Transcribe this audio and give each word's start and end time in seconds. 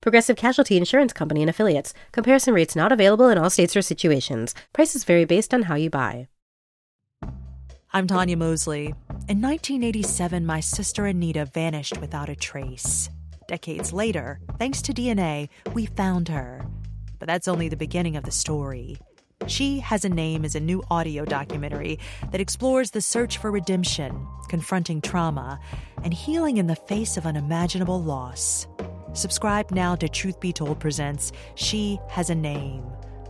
Progressive 0.00 0.36
Casualty 0.36 0.76
Insurance 0.76 1.12
Company 1.12 1.42
and 1.42 1.50
Affiliates. 1.50 1.94
Comparison 2.12 2.54
rates 2.54 2.76
not 2.76 2.92
available 2.92 3.28
in 3.28 3.38
all 3.38 3.50
states 3.50 3.76
or 3.76 3.82
situations. 3.82 4.54
Prices 4.72 5.04
vary 5.04 5.24
based 5.24 5.52
on 5.52 5.62
how 5.62 5.74
you 5.74 5.90
buy. 5.90 6.28
I'm 7.92 8.06
Tanya 8.06 8.36
Mosley. 8.36 8.94
In 9.28 9.40
1987, 9.40 10.44
my 10.44 10.60
sister 10.60 11.06
Anita 11.06 11.46
vanished 11.46 11.98
without 11.98 12.28
a 12.28 12.36
trace. 12.36 13.08
Decades 13.48 13.92
later, 13.92 14.38
thanks 14.58 14.82
to 14.82 14.92
DNA, 14.92 15.48
we 15.72 15.86
found 15.86 16.28
her. 16.28 16.66
But 17.18 17.26
that's 17.26 17.48
only 17.48 17.68
the 17.68 17.76
beginning 17.76 18.16
of 18.16 18.24
the 18.24 18.30
story. 18.30 18.98
She 19.46 19.78
Has 19.78 20.04
a 20.04 20.08
Name 20.08 20.44
is 20.44 20.54
a 20.54 20.60
new 20.60 20.82
audio 20.90 21.24
documentary 21.24 21.98
that 22.32 22.40
explores 22.40 22.90
the 22.90 23.00
search 23.00 23.38
for 23.38 23.50
redemption, 23.50 24.26
confronting 24.48 25.00
trauma, 25.00 25.60
and 26.02 26.12
healing 26.12 26.56
in 26.56 26.66
the 26.66 26.76
face 26.76 27.16
of 27.16 27.26
unimaginable 27.26 28.02
loss. 28.02 28.66
Subscribe 29.16 29.70
now 29.70 29.96
to 29.96 30.10
Truth 30.10 30.40
Be 30.40 30.52
Told 30.52 30.78
Presents 30.78 31.32
She 31.54 31.98
Has 32.10 32.28
a 32.28 32.34
Name, 32.34 32.82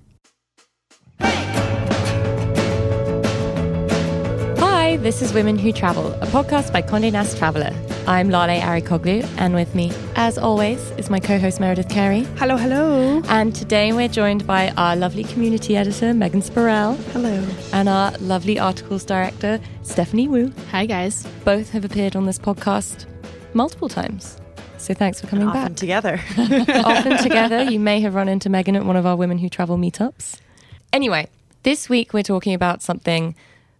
This 5.08 5.22
is 5.22 5.32
Women 5.32 5.56
Who 5.56 5.72
Travel, 5.72 6.12
a 6.20 6.26
podcast 6.26 6.70
by 6.70 6.82
Condé 6.82 7.10
Nast 7.10 7.38
Traveler. 7.38 7.74
I'm 8.06 8.28
Lale 8.28 8.60
Arikoglu, 8.60 9.26
and 9.38 9.54
with 9.54 9.74
me, 9.74 9.90
as 10.16 10.36
always, 10.36 10.90
is 10.98 11.08
my 11.08 11.18
co-host 11.18 11.60
Meredith 11.60 11.88
Carey. 11.88 12.24
Hello, 12.36 12.58
hello. 12.58 13.22
And 13.30 13.54
today 13.54 13.94
we're 13.94 14.08
joined 14.08 14.46
by 14.46 14.68
our 14.76 14.96
lovely 14.96 15.24
community 15.24 15.78
editor 15.78 16.12
Megan 16.12 16.42
Spurrell. 16.42 16.94
Hello. 17.14 17.42
And 17.72 17.88
our 17.88 18.12
lovely 18.18 18.58
articles 18.58 19.02
director 19.06 19.58
Stephanie 19.82 20.28
Wu. 20.28 20.52
Hi, 20.72 20.84
guys. 20.84 21.26
Both 21.42 21.70
have 21.70 21.86
appeared 21.86 22.14
on 22.14 22.26
this 22.26 22.38
podcast 22.38 23.06
multiple 23.54 23.88
times. 23.88 24.38
So 24.76 24.92
thanks 24.92 25.22
for 25.22 25.26
coming 25.26 25.48
Often 25.48 25.62
back. 25.62 25.76
together. 25.76 26.20
Often 26.84 27.16
together. 27.22 27.62
You 27.62 27.80
may 27.80 28.02
have 28.02 28.14
run 28.14 28.28
into 28.28 28.50
Megan 28.50 28.76
at 28.76 28.84
one 28.84 28.96
of 28.96 29.06
our 29.06 29.16
Women 29.16 29.38
Who 29.38 29.48
Travel 29.48 29.78
meetups. 29.78 30.38
Anyway, 30.92 31.28
this 31.62 31.88
week 31.88 32.12
we're 32.12 32.22
talking 32.22 32.52
about 32.52 32.82
something 32.82 33.34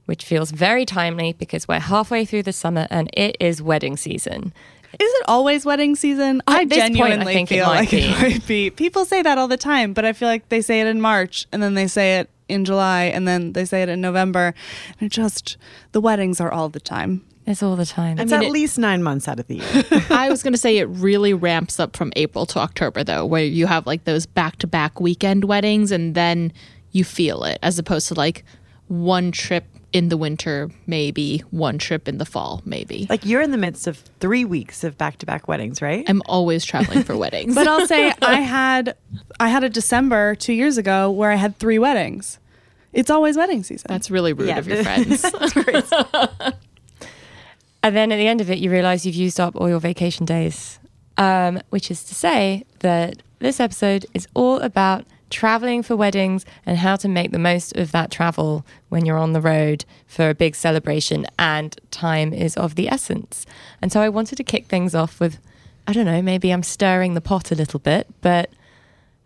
which 0.09 0.25
feels 0.25 0.51
very 0.51 0.87
timely 0.87 1.35
because 1.35 1.69
we're 1.69 1.79
halfway 1.79 2.25
through 2.25 2.43
the 2.43 2.53
summer 2.53 2.87
and 2.89 3.11
it 3.13 3.37
is 3.41 3.61
wedding 3.61 3.95
season. 3.95 4.55
Is 4.95 5.13
it 5.13 5.25
always 5.29 5.67
wedding 5.67 5.95
season? 5.97 6.41
At 6.49 6.55
I 6.61 6.65
this 6.65 6.79
point, 6.79 6.83
I 6.83 6.89
genuinely 6.97 7.35
think 7.35 7.53
it 7.53 7.57
feel 7.57 7.67
might 7.67 7.75
like 7.81 7.91
be. 7.91 7.99
it 7.99 8.11
might 8.23 8.47
be. 8.47 8.71
People 8.71 9.05
say 9.05 9.21
that 9.21 9.37
all 9.37 9.49
the 9.49 9.59
time, 9.59 9.93
but 9.93 10.07
I 10.07 10.15
feel 10.15 10.29
like 10.29 10.49
they 10.49 10.63
say 10.63 10.81
it 10.81 10.87
in 10.87 11.03
March 11.03 11.47
and 11.53 11.63
then 11.63 11.75
they 11.75 11.87
say 11.87 12.21
it 12.21 12.31
in 12.49 12.65
July 12.65 13.05
and 13.05 13.29
then 13.29 13.53
they 13.53 13.67
say 13.67 13.83
it 13.83 13.91
in 13.91 14.01
November. 14.01 14.55
And 14.99 15.07
it 15.09 15.13
just, 15.13 15.59
the 15.93 16.01
weddings 16.01 16.41
are 16.41 16.51
all 16.51 16.71
the 16.71 16.81
time. 16.81 17.23
It's 17.47 17.63
all 17.63 17.77
the 17.77 17.85
time. 17.85 18.19
It's 18.19 18.33
mean, 18.33 18.41
at 18.41 18.47
it- 18.47 18.51
least 18.51 18.79
nine 18.79 19.03
months 19.03 19.29
out 19.29 19.39
of 19.39 19.47
the 19.47 19.57
year. 19.57 19.85
I 20.11 20.31
was 20.31 20.43
going 20.43 20.55
to 20.55 20.59
say 20.59 20.79
it 20.79 20.85
really 20.87 21.35
ramps 21.35 21.79
up 21.79 21.95
from 21.95 22.11
April 22.17 22.47
to 22.47 22.59
October, 22.59 23.05
though, 23.05 23.27
where 23.27 23.45
you 23.45 23.67
have 23.67 23.87
like 23.87 24.05
those 24.05 24.25
back 24.25 24.57
to 24.61 24.67
back 24.67 25.03
weekend 25.03 25.45
weddings 25.45 25.93
and 25.93 26.15
then 26.15 26.51
you 26.93 27.05
feel 27.05 27.45
it, 27.45 27.59
as 27.63 27.79
opposed 27.79 28.09
to 28.09 28.15
like 28.15 28.43
one 28.87 29.33
trip 29.33 29.67
in 29.93 30.11
the 30.11 30.17
winter, 30.19 30.71
maybe 30.87 31.39
one 31.51 31.79
trip 31.79 32.09
in 32.09 32.19
the 32.19 32.27
fall, 32.27 32.61
maybe. 32.67 33.07
like 33.09 33.25
you're 33.25 33.41
in 33.41 33.53
the 33.53 33.57
midst 33.59 33.87
of 33.87 33.97
three 34.21 34.45
weeks 34.45 34.85
of 34.85 34.99
back 34.99 35.17
to 35.19 35.25
back 35.27 35.49
weddings, 35.49 35.81
right? 35.81 36.05
I'm 36.09 36.21
always 36.27 36.65
traveling 36.65 37.03
for 37.05 37.17
weddings. 37.25 37.55
But 37.55 37.67
I'll 37.67 37.87
say 37.87 38.13
I 38.23 38.41
had 38.43 38.95
I 39.41 39.49
had 39.49 39.65
a 39.65 39.71
December 39.71 40.35
2 40.35 40.53
years 40.53 40.77
ago 40.79 41.11
where 41.11 41.31
I 41.31 41.37
had 41.37 41.57
3 41.59 41.79
weddings. 41.79 42.39
It's 42.93 43.11
always 43.11 43.37
wedding 43.37 43.63
season. 43.63 43.87
That's 43.89 44.11
really 44.11 44.33
rude 44.35 44.49
Yeah. 44.49 44.59
of 44.59 44.69
your 44.69 44.83
friends. 44.83 45.25
And 47.83 47.95
then 47.97 48.11
at 48.11 48.17
the 48.17 48.27
end 48.27 48.41
of 48.41 48.51
it, 48.51 48.59
you 48.59 48.71
realize 48.71 49.07
you've 49.07 49.15
used 49.15 49.39
up 49.39 49.55
all 49.55 49.69
your 49.69 49.79
vacation 49.79 50.27
days, 50.27 50.81
um, 51.17 51.61
which 51.71 51.91
is 51.93 52.03
to 52.05 52.15
say 52.15 52.65
that 52.81 53.23
this 53.39 53.61
episode 53.61 54.05
is 54.15 54.27
all 54.35 54.59
about 54.59 55.05
traveling 55.31 55.83
for 55.83 55.97
weddings 55.97 56.45
and 56.65 56.79
how 56.79 56.97
to 56.97 57.09
make 57.09 57.31
the 57.31 57.39
most 57.39 57.77
of 57.77 57.93
that 57.93 58.11
travel 58.11 58.65
when 58.89 59.05
you're 59.05 59.19
on 59.19 59.33
the 59.33 59.41
road 59.41 59.85
for 60.07 60.29
a 60.29 60.35
big 60.35 60.55
celebration 60.55 61.27
and 61.39 61.79
time 61.91 62.33
is 62.33 62.57
of 62.57 62.75
the 62.75 62.89
essence. 62.89 63.47
And 63.83 63.93
so 63.93 64.01
I 64.01 64.09
wanted 64.09 64.37
to 64.37 64.45
kick 64.45 64.67
things 64.67 64.95
off 64.95 65.21
with 65.21 65.39
I 65.87 65.93
don't 65.95 66.05
know, 66.05 66.21
maybe 66.21 66.53
I'm 66.53 66.63
stirring 66.63 67.15
the 67.15 67.23
pot 67.23 67.51
a 67.51 67.55
little 67.55 67.81
bit, 67.81 68.07
but 68.21 68.51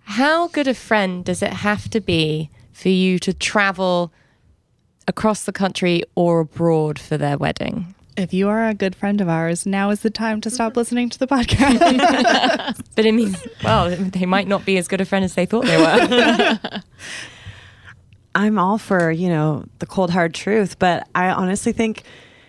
how 0.04 0.46
good 0.46 0.68
a 0.68 0.74
friend 0.74 1.24
does 1.24 1.42
it 1.42 1.52
have 1.52 1.90
to 1.90 2.00
be 2.00 2.50
for 2.72 2.88
you 2.88 3.18
to 3.18 3.32
travel 3.32 4.12
across 5.08 5.44
the 5.44 5.52
country 5.52 6.04
or 6.14 6.38
abroad 6.38 7.00
for 7.00 7.18
their 7.18 7.36
wedding? 7.36 7.96
If 8.16 8.34
you 8.34 8.48
are 8.48 8.66
a 8.66 8.74
good 8.74 8.94
friend 8.94 9.20
of 9.20 9.28
ours, 9.28 9.66
now 9.66 9.90
is 9.90 10.00
the 10.00 10.10
time 10.10 10.40
to 10.42 10.50
stop 10.50 10.72
mm-hmm. 10.72 10.80
listening 10.80 11.08
to 11.10 11.18
the 11.18 11.26
podcast. 11.26 12.78
But 12.94 13.06
it 13.06 13.12
means, 13.12 13.46
well, 13.64 13.90
they 13.90 14.26
might 14.26 14.48
not 14.48 14.64
be 14.64 14.76
as 14.76 14.86
good 14.86 15.00
a 15.00 15.04
friend 15.04 15.24
as 15.24 15.34
they 15.34 15.46
thought 15.46 15.64
they 15.64 15.78
were. 15.78 16.82
I'm 18.34 18.58
all 18.58 18.78
for, 18.78 19.10
you 19.10 19.28
know, 19.28 19.64
the 19.78 19.86
cold 19.86 20.10
hard 20.10 20.34
truth, 20.34 20.78
but 20.78 21.08
I 21.14 21.28
honestly 21.28 21.72
think 21.72 22.02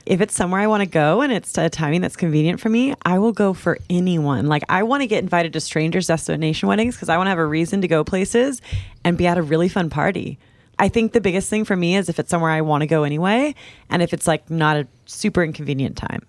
if 0.05 0.21
it's 0.21 0.35
somewhere 0.35 0.61
I 0.61 0.67
want 0.67 0.81
to 0.81 0.89
go 0.89 1.21
and 1.21 1.31
it's 1.31 1.57
a 1.57 1.69
timing 1.69 2.01
that's 2.01 2.15
convenient 2.15 2.59
for 2.59 2.69
me, 2.69 2.93
I 3.05 3.19
will 3.19 3.31
go 3.31 3.53
for 3.53 3.77
anyone. 3.89 4.47
Like 4.47 4.63
I 4.69 4.83
want 4.83 5.01
to 5.01 5.07
get 5.07 5.23
invited 5.23 5.53
to 5.53 5.61
strangers 5.61 6.07
destination 6.07 6.67
weddings 6.67 6.95
because 6.95 7.09
I 7.09 7.17
want 7.17 7.27
to 7.27 7.29
have 7.29 7.39
a 7.39 7.45
reason 7.45 7.81
to 7.81 7.87
go 7.87 8.03
places 8.03 8.61
and 9.03 9.17
be 9.17 9.27
at 9.27 9.37
a 9.37 9.41
really 9.41 9.69
fun 9.69 9.89
party. 9.89 10.37
I 10.79 10.89
think 10.89 11.13
the 11.13 11.21
biggest 11.21 11.49
thing 11.49 11.65
for 11.65 11.75
me 11.75 11.95
is 11.95 12.09
if 12.09 12.19
it's 12.19 12.29
somewhere 12.29 12.51
I 12.51 12.61
want 12.61 12.81
to 12.81 12.87
go 12.87 13.03
anyway 13.03 13.55
and 13.89 14.01
if 14.01 14.13
it's 14.13 14.27
like 14.27 14.49
not 14.49 14.77
a 14.77 14.87
super 15.05 15.43
inconvenient 15.43 15.97
time. 15.97 16.25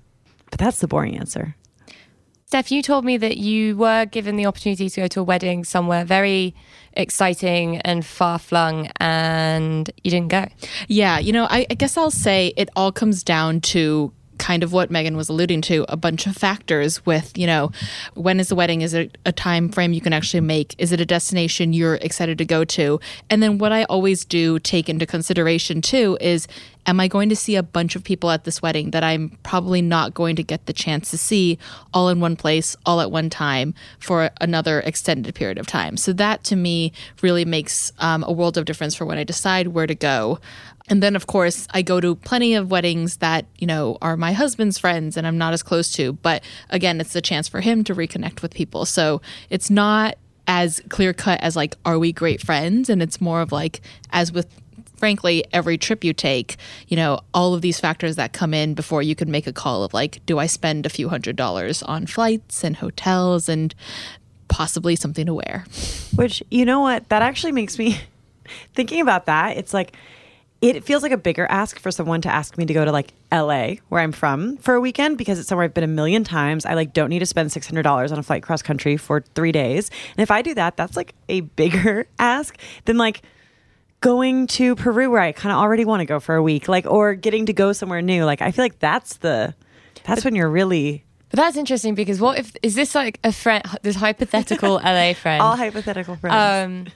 But 0.50 0.60
that's 0.60 0.80
the 0.80 0.88
boring 0.88 1.18
answer. 1.18 1.56
Steph, 2.46 2.70
you 2.70 2.82
told 2.82 3.04
me 3.04 3.16
that 3.16 3.38
you 3.38 3.76
were 3.76 4.04
given 4.04 4.36
the 4.36 4.46
opportunity 4.46 4.88
to 4.88 5.00
go 5.00 5.08
to 5.08 5.20
a 5.20 5.22
wedding 5.24 5.64
somewhere 5.64 6.04
very 6.04 6.54
exciting 6.92 7.78
and 7.78 8.06
far 8.06 8.38
flung, 8.38 8.88
and 9.00 9.90
you 10.04 10.10
didn't 10.12 10.28
go. 10.28 10.46
Yeah, 10.86 11.18
you 11.18 11.32
know, 11.32 11.48
I, 11.50 11.66
I 11.68 11.74
guess 11.74 11.96
I'll 11.96 12.12
say 12.12 12.52
it 12.56 12.68
all 12.76 12.92
comes 12.92 13.24
down 13.24 13.60
to 13.62 14.12
kind 14.44 14.62
of 14.62 14.74
what 14.74 14.90
Megan 14.90 15.16
was 15.16 15.30
alluding 15.30 15.62
to 15.62 15.86
a 15.88 15.96
bunch 15.96 16.26
of 16.26 16.36
factors 16.36 17.06
with 17.06 17.38
you 17.38 17.46
know 17.46 17.70
when 18.12 18.38
is 18.38 18.48
the 18.48 18.54
wedding? 18.54 18.82
Is 18.82 18.92
it 18.92 19.16
a 19.24 19.32
time 19.32 19.70
frame 19.70 19.94
you 19.94 20.02
can 20.02 20.12
actually 20.12 20.42
make? 20.42 20.74
Is 20.76 20.92
it 20.92 21.00
a 21.00 21.06
destination 21.06 21.72
you're 21.72 21.94
excited 21.94 22.36
to 22.36 22.44
go 22.44 22.62
to? 22.64 23.00
And 23.30 23.42
then 23.42 23.56
what 23.56 23.72
I 23.72 23.84
always 23.84 24.26
do 24.26 24.58
take 24.58 24.90
into 24.90 25.06
consideration 25.06 25.80
too 25.80 26.18
is 26.20 26.46
am 26.86 27.00
I 27.00 27.08
going 27.08 27.30
to 27.30 27.36
see 27.36 27.56
a 27.56 27.62
bunch 27.62 27.96
of 27.96 28.04
people 28.04 28.30
at 28.30 28.44
this 28.44 28.60
wedding 28.60 28.90
that 28.90 29.02
I'm 29.02 29.30
probably 29.42 29.80
not 29.80 30.12
going 30.12 30.36
to 30.36 30.42
get 30.42 30.66
the 30.66 30.74
chance 30.74 31.10
to 31.12 31.16
see 31.16 31.58
all 31.94 32.10
in 32.10 32.20
one 32.20 32.36
place 32.36 32.76
all 32.84 33.00
at 33.00 33.10
one 33.10 33.30
time 33.30 33.72
for 33.98 34.30
another 34.42 34.80
extended 34.80 35.34
period 35.34 35.56
of 35.56 35.66
time? 35.66 35.96
So 35.96 36.12
that 36.12 36.44
to 36.44 36.56
me 36.56 36.92
really 37.22 37.46
makes 37.46 37.92
um, 37.98 38.22
a 38.24 38.32
world 38.32 38.58
of 38.58 38.66
difference 38.66 38.94
for 38.94 39.06
when 39.06 39.16
I 39.16 39.24
decide 39.24 39.68
where 39.68 39.86
to 39.86 39.94
go 39.94 40.38
and 40.88 41.02
then, 41.02 41.16
of 41.16 41.26
course, 41.26 41.66
I 41.72 41.82
go 41.82 42.00
to 42.00 42.14
plenty 42.14 42.54
of 42.54 42.70
weddings 42.70 43.18
that, 43.18 43.46
you 43.58 43.66
know, 43.66 43.96
are 44.02 44.16
my 44.16 44.32
husband's 44.32 44.78
friends 44.78 45.16
and 45.16 45.26
I'm 45.26 45.38
not 45.38 45.54
as 45.54 45.62
close 45.62 45.92
to. 45.94 46.12
But 46.14 46.42
again, 46.68 47.00
it's 47.00 47.16
a 47.16 47.22
chance 47.22 47.48
for 47.48 47.60
him 47.60 47.84
to 47.84 47.94
reconnect 47.94 48.42
with 48.42 48.52
people. 48.52 48.84
So 48.84 49.22
it's 49.48 49.70
not 49.70 50.18
as 50.46 50.82
clear 50.90 51.14
cut 51.14 51.40
as 51.40 51.56
like, 51.56 51.74
are 51.86 51.98
we 51.98 52.12
great 52.12 52.42
friends? 52.42 52.90
And 52.90 53.02
it's 53.02 53.20
more 53.20 53.40
of 53.40 53.50
like, 53.50 53.80
as 54.10 54.30
with 54.30 54.46
frankly 54.96 55.44
every 55.52 55.76
trip 55.76 56.04
you 56.04 56.14
take 56.14 56.56
you 56.86 56.96
know 56.96 57.18
all 57.34 57.52
of 57.52 57.60
these 57.62 57.80
factors 57.80 58.14
that 58.14 58.32
come 58.32 58.54
in 58.54 58.74
before 58.74 59.02
you 59.02 59.14
can 59.14 59.28
make 59.28 59.46
a 59.46 59.52
call 59.52 59.82
of 59.82 59.92
like 59.92 60.24
do 60.24 60.38
i 60.38 60.46
spend 60.46 60.86
a 60.86 60.88
few 60.88 61.08
hundred 61.08 61.34
dollars 61.34 61.82
on 61.82 62.06
flights 62.06 62.62
and 62.62 62.76
hotels 62.76 63.48
and 63.48 63.74
possibly 64.46 64.94
something 64.94 65.26
to 65.26 65.34
wear 65.34 65.64
Which, 66.14 66.42
you 66.50 66.64
know 66.64 66.80
what? 66.80 67.08
That 67.08 67.22
actually 67.22 67.52
makes 67.52 67.78
me 67.78 68.00
thinking 68.74 69.00
about 69.00 69.26
that, 69.26 69.56
it's 69.56 69.74
like 69.74 69.96
it 70.64 70.84
feels 70.84 71.02
like 71.02 71.12
a 71.12 71.16
bigger 71.18 71.46
ask 71.50 71.78
for 71.78 71.90
someone 71.90 72.20
to 72.22 72.28
ask 72.28 72.56
me 72.56 72.64
to 72.64 72.72
go 72.72 72.84
to 72.84 72.92
like 72.92 73.12
LA, 73.30 73.74
where 73.88 74.00
I'm 74.00 74.12
from, 74.12 74.56
for 74.58 74.74
a 74.74 74.80
weekend 74.80 75.18
because 75.18 75.38
it's 75.38 75.48
somewhere 75.48 75.64
I've 75.64 75.74
been 75.74 75.84
a 75.84 75.88
million 75.88 76.24
times. 76.24 76.64
I 76.64 76.74
like 76.74 76.92
don't 76.92 77.10
need 77.10 77.18
to 77.18 77.26
spend 77.26 77.52
six 77.52 77.66
hundred 77.66 77.82
dollars 77.82 78.12
on 78.12 78.18
a 78.18 78.22
flight 78.22 78.42
cross 78.42 78.62
country 78.62 78.96
for 78.96 79.20
three 79.34 79.52
days. 79.52 79.90
And 80.16 80.22
if 80.22 80.30
I 80.30 80.42
do 80.42 80.54
that, 80.54 80.76
that's 80.76 80.96
like 80.96 81.14
a 81.28 81.40
bigger 81.42 82.06
ask 82.18 82.56
than 82.86 82.96
like 82.96 83.22
going 84.00 84.46
to 84.46 84.74
Peru 84.74 85.10
where 85.10 85.20
I 85.20 85.32
kind 85.32 85.52
of 85.52 85.58
already 85.58 85.84
want 85.84 86.00
to 86.00 86.06
go 86.06 86.20
for 86.20 86.34
a 86.34 86.42
week, 86.42 86.68
like 86.68 86.86
or 86.86 87.14
getting 87.14 87.46
to 87.46 87.52
go 87.52 87.72
somewhere 87.72 88.02
new. 88.02 88.24
Like 88.24 88.40
I 88.42 88.50
feel 88.50 88.64
like 88.64 88.78
that's 88.78 89.18
the 89.18 89.54
that's 90.04 90.24
when 90.24 90.34
you're 90.34 90.50
really 90.50 91.04
But 91.30 91.38
that's 91.38 91.56
interesting 91.56 91.94
because 91.94 92.20
what 92.20 92.38
if 92.38 92.54
is 92.62 92.74
this 92.74 92.94
like 92.94 93.18
a 93.24 93.32
friend, 93.32 93.64
this 93.82 93.96
hypothetical 93.96 94.74
LA 94.84 95.14
friend? 95.14 95.42
all 95.42 95.56
hypothetical 95.56 96.16
friends. 96.16 96.86
um, 96.88 96.92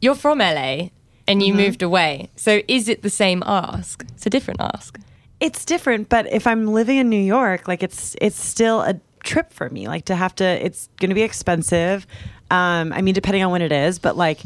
you're 0.00 0.14
from 0.14 0.38
LA 0.38 0.88
and 1.26 1.42
you 1.42 1.54
moved 1.54 1.82
away, 1.82 2.30
so 2.36 2.60
is 2.68 2.88
it 2.88 3.02
the 3.02 3.10
same 3.10 3.42
ask? 3.46 4.04
It's 4.14 4.26
a 4.26 4.30
different 4.30 4.60
ask. 4.60 4.98
it's 5.40 5.64
different 5.64 6.08
but 6.08 6.24
if 6.32 6.46
i'm 6.46 6.68
living 6.68 6.96
in 6.96 7.08
new 7.10 7.24
york 7.36 7.66
like 7.66 7.82
it's 7.82 8.14
it's 8.20 8.40
still 8.40 8.80
a 8.82 8.94
trip 9.24 9.52
for 9.52 9.68
me 9.68 9.88
like 9.88 10.04
to 10.04 10.14
have 10.14 10.34
to 10.34 10.44
it's 10.44 10.88
going 11.00 11.08
to 11.10 11.14
be 11.14 11.22
expensive. 11.22 12.06
Um 12.50 12.92
i 12.92 13.02
mean 13.02 13.14
depending 13.14 13.42
on 13.42 13.50
when 13.50 13.62
it 13.62 13.72
is 13.72 13.98
but 13.98 14.16
like 14.16 14.40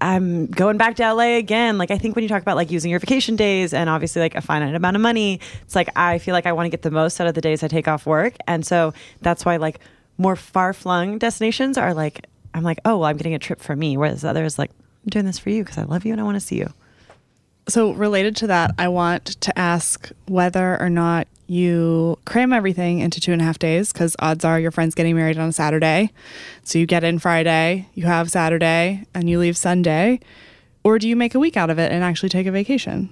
i'm 0.00 0.46
going 0.46 0.76
back 0.76 0.96
to 0.96 1.14
la 1.14 1.22
again. 1.38 1.78
Like 1.78 1.90
i 1.90 1.98
think 1.98 2.14
when 2.16 2.22
you 2.22 2.28
talk 2.28 2.42
about 2.42 2.56
like 2.56 2.70
using 2.70 2.90
your 2.90 3.00
vacation 3.00 3.34
days 3.36 3.72
and 3.72 3.88
obviously 3.88 4.20
like 4.20 4.34
a 4.34 4.40
finite 4.40 4.74
amount 4.74 4.96
of 4.96 5.02
money 5.02 5.40
it's 5.62 5.74
like 5.74 5.88
i 5.96 6.18
feel 6.18 6.34
like 6.34 6.46
i 6.46 6.52
want 6.52 6.66
to 6.66 6.70
get 6.70 6.82
the 6.82 6.90
most 6.90 7.20
out 7.20 7.26
of 7.26 7.34
the 7.34 7.40
days 7.40 7.62
i 7.62 7.68
take 7.68 7.88
off 7.88 8.04
work. 8.06 8.34
And 8.46 8.64
so 8.66 8.92
that's 9.22 9.44
why 9.44 9.56
like 9.56 9.80
more 10.18 10.36
far-flung 10.36 11.18
destinations 11.18 11.78
are 11.78 11.94
like 11.94 12.26
i'm 12.54 12.62
like 12.62 12.78
oh 12.84 12.98
well 12.98 13.08
i'm 13.08 13.16
getting 13.16 13.34
a 13.34 13.38
trip 13.38 13.60
for 13.60 13.74
me 13.74 13.96
whereas 13.96 14.22
others 14.24 14.58
like 14.58 14.70
i'm 15.04 15.10
doing 15.10 15.24
this 15.26 15.38
for 15.38 15.50
you 15.50 15.62
because 15.62 15.78
i 15.78 15.82
love 15.82 16.04
you 16.04 16.12
and 16.12 16.20
i 16.20 16.24
want 16.24 16.36
to 16.36 16.40
see 16.40 16.56
you 16.56 16.72
So, 17.68 17.92
related 17.92 18.34
to 18.36 18.46
that, 18.48 18.74
I 18.78 18.88
want 18.88 19.24
to 19.40 19.56
ask 19.56 20.10
whether 20.26 20.80
or 20.80 20.90
not 20.90 21.28
you 21.46 22.18
cram 22.24 22.52
everything 22.52 22.98
into 22.98 23.20
two 23.20 23.32
and 23.32 23.40
a 23.40 23.44
half 23.44 23.58
days 23.60 23.92
because 23.92 24.16
odds 24.18 24.44
are 24.44 24.58
your 24.58 24.72
friend's 24.72 24.94
getting 24.96 25.14
married 25.14 25.38
on 25.38 25.48
a 25.50 25.52
Saturday. 25.52 26.10
So, 26.64 26.78
you 26.80 26.86
get 26.86 27.04
in 27.04 27.20
Friday, 27.20 27.86
you 27.94 28.06
have 28.06 28.28
Saturday, 28.30 29.04
and 29.14 29.30
you 29.30 29.38
leave 29.38 29.56
Sunday. 29.56 30.18
Or 30.82 30.98
do 30.98 31.06
you 31.08 31.14
make 31.14 31.34
a 31.36 31.38
week 31.38 31.56
out 31.56 31.70
of 31.70 31.78
it 31.78 31.92
and 31.92 32.02
actually 32.02 32.30
take 32.30 32.48
a 32.48 32.50
vacation? 32.50 33.08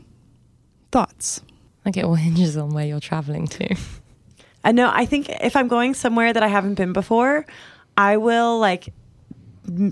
Thoughts? 0.91 1.41
Like 1.85 1.97
it 2.01 2.05
all 2.05 2.17
hinges 2.17 2.57
on 2.57 2.71
where 2.71 2.87
you're 2.87 3.01
traveling 3.01 3.47
to. 3.49 3.77
I 4.65 4.73
know. 4.73 4.91
I 4.93 5.07
think 5.07 5.29
if 5.29 5.55
I'm 5.55 5.69
going 5.69 5.95
somewhere 5.95 6.33
that 6.33 6.43
I 6.43 6.49
haven't 6.49 6.75
been 6.75 6.93
before, 6.93 7.47
I 7.97 8.17
will 8.17 8.59
like 8.59 8.89
m- 8.89 8.95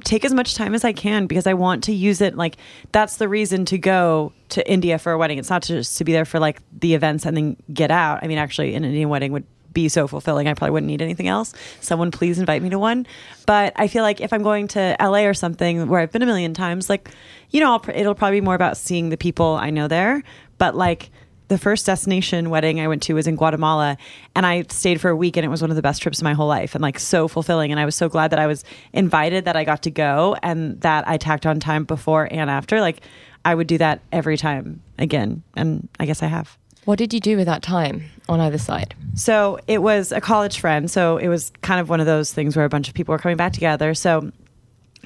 take 0.04 0.24
as 0.24 0.32
much 0.32 0.54
time 0.54 0.74
as 0.74 0.84
I 0.84 0.92
can 0.92 1.26
because 1.26 1.46
I 1.46 1.54
want 1.54 1.84
to 1.84 1.92
use 1.92 2.20
it. 2.20 2.36
Like 2.36 2.56
that's 2.92 3.16
the 3.16 3.28
reason 3.28 3.64
to 3.66 3.78
go 3.78 4.32
to 4.50 4.70
India 4.70 4.98
for 4.98 5.12
a 5.12 5.18
wedding. 5.18 5.38
It's 5.38 5.50
not 5.50 5.62
just 5.62 5.98
to 5.98 6.04
be 6.04 6.12
there 6.12 6.24
for 6.24 6.38
like 6.38 6.60
the 6.78 6.94
events 6.94 7.26
and 7.26 7.36
then 7.36 7.56
get 7.72 7.90
out. 7.90 8.20
I 8.22 8.26
mean, 8.26 8.38
actually, 8.38 8.74
an 8.74 8.84
Indian 8.84 9.08
wedding 9.08 9.32
would 9.32 9.44
be 9.72 9.88
so 9.90 10.06
fulfilling. 10.06 10.48
I 10.48 10.54
probably 10.54 10.72
wouldn't 10.72 10.88
need 10.88 11.02
anything 11.02 11.28
else. 11.28 11.52
Someone 11.80 12.10
please 12.10 12.38
invite 12.38 12.62
me 12.62 12.70
to 12.70 12.78
one. 12.78 13.06
But 13.44 13.74
I 13.76 13.88
feel 13.88 14.02
like 14.02 14.22
if 14.22 14.32
I'm 14.32 14.42
going 14.42 14.68
to 14.68 14.96
LA 14.98 15.24
or 15.24 15.34
something 15.34 15.88
where 15.88 16.00
I've 16.00 16.12
been 16.12 16.22
a 16.22 16.26
million 16.26 16.54
times, 16.54 16.88
like 16.88 17.10
you 17.50 17.60
know, 17.60 17.72
I'll, 17.72 17.84
it'll 17.94 18.14
probably 18.14 18.40
be 18.40 18.44
more 18.44 18.54
about 18.54 18.76
seeing 18.76 19.10
the 19.10 19.16
people 19.16 19.54
I 19.54 19.70
know 19.70 19.86
there. 19.86 20.22
But 20.58 20.74
like 20.74 21.10
the 21.48 21.58
first 21.58 21.86
destination 21.86 22.50
wedding 22.50 22.80
I 22.80 22.88
went 22.88 23.02
to 23.04 23.14
was 23.14 23.26
in 23.26 23.36
Guatemala 23.36 23.96
and 24.34 24.44
I 24.44 24.64
stayed 24.68 25.00
for 25.00 25.10
a 25.10 25.16
week 25.16 25.36
and 25.36 25.44
it 25.44 25.48
was 25.48 25.60
one 25.60 25.70
of 25.70 25.76
the 25.76 25.82
best 25.82 26.02
trips 26.02 26.18
of 26.18 26.24
my 26.24 26.34
whole 26.34 26.48
life 26.48 26.74
and 26.74 26.82
like 26.82 26.98
so 26.98 27.28
fulfilling 27.28 27.70
and 27.70 27.80
I 27.80 27.84
was 27.84 27.94
so 27.94 28.08
glad 28.08 28.30
that 28.30 28.38
I 28.38 28.46
was 28.46 28.64
invited 28.92 29.44
that 29.44 29.56
I 29.56 29.64
got 29.64 29.82
to 29.82 29.90
go 29.90 30.36
and 30.42 30.80
that 30.80 31.06
I 31.06 31.16
tacked 31.16 31.46
on 31.46 31.60
time 31.60 31.84
before 31.84 32.28
and 32.30 32.50
after 32.50 32.80
like 32.80 33.00
I 33.44 33.54
would 33.54 33.68
do 33.68 33.78
that 33.78 34.00
every 34.12 34.36
time 34.36 34.82
again 34.98 35.42
and 35.54 35.88
I 36.00 36.06
guess 36.06 36.22
I 36.22 36.26
have. 36.26 36.58
What 36.84 36.98
did 36.98 37.12
you 37.12 37.20
do 37.20 37.36
with 37.36 37.46
that 37.46 37.62
time 37.62 38.04
on 38.28 38.40
either 38.40 38.58
side? 38.58 38.94
So 39.14 39.58
it 39.66 39.82
was 39.82 40.12
a 40.12 40.20
college 40.20 40.60
friend. 40.60 40.88
So 40.88 41.16
it 41.16 41.26
was 41.26 41.50
kind 41.60 41.80
of 41.80 41.88
one 41.88 41.98
of 41.98 42.06
those 42.06 42.32
things 42.32 42.54
where 42.54 42.64
a 42.64 42.68
bunch 42.68 42.86
of 42.86 42.94
people 42.94 43.12
were 43.12 43.18
coming 43.18 43.36
back 43.36 43.52
together. 43.52 43.92
So 43.92 44.30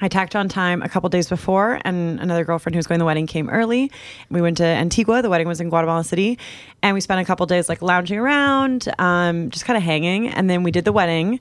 I 0.01 0.07
tacked 0.07 0.35
on 0.35 0.49
time 0.49 0.81
a 0.81 0.89
couple 0.89 1.07
days 1.09 1.29
before, 1.29 1.79
and 1.85 2.19
another 2.19 2.43
girlfriend 2.43 2.73
who 2.73 2.79
was 2.79 2.87
going 2.87 2.97
to 2.97 3.03
the 3.03 3.05
wedding 3.05 3.27
came 3.27 3.49
early. 3.49 3.91
We 4.31 4.41
went 4.41 4.57
to 4.57 4.65
Antigua. 4.65 5.21
The 5.21 5.29
wedding 5.29 5.47
was 5.47 5.61
in 5.61 5.69
Guatemala 5.69 6.03
City, 6.03 6.39
and 6.81 6.95
we 6.95 7.01
spent 7.01 7.21
a 7.21 7.25
couple 7.25 7.45
days 7.45 7.69
like 7.69 7.83
lounging 7.83 8.17
around, 8.17 8.91
um, 8.97 9.51
just 9.51 9.65
kind 9.65 9.77
of 9.77 9.83
hanging. 9.83 10.27
And 10.27 10.49
then 10.49 10.63
we 10.63 10.71
did 10.71 10.85
the 10.85 10.91
wedding. 10.91 11.39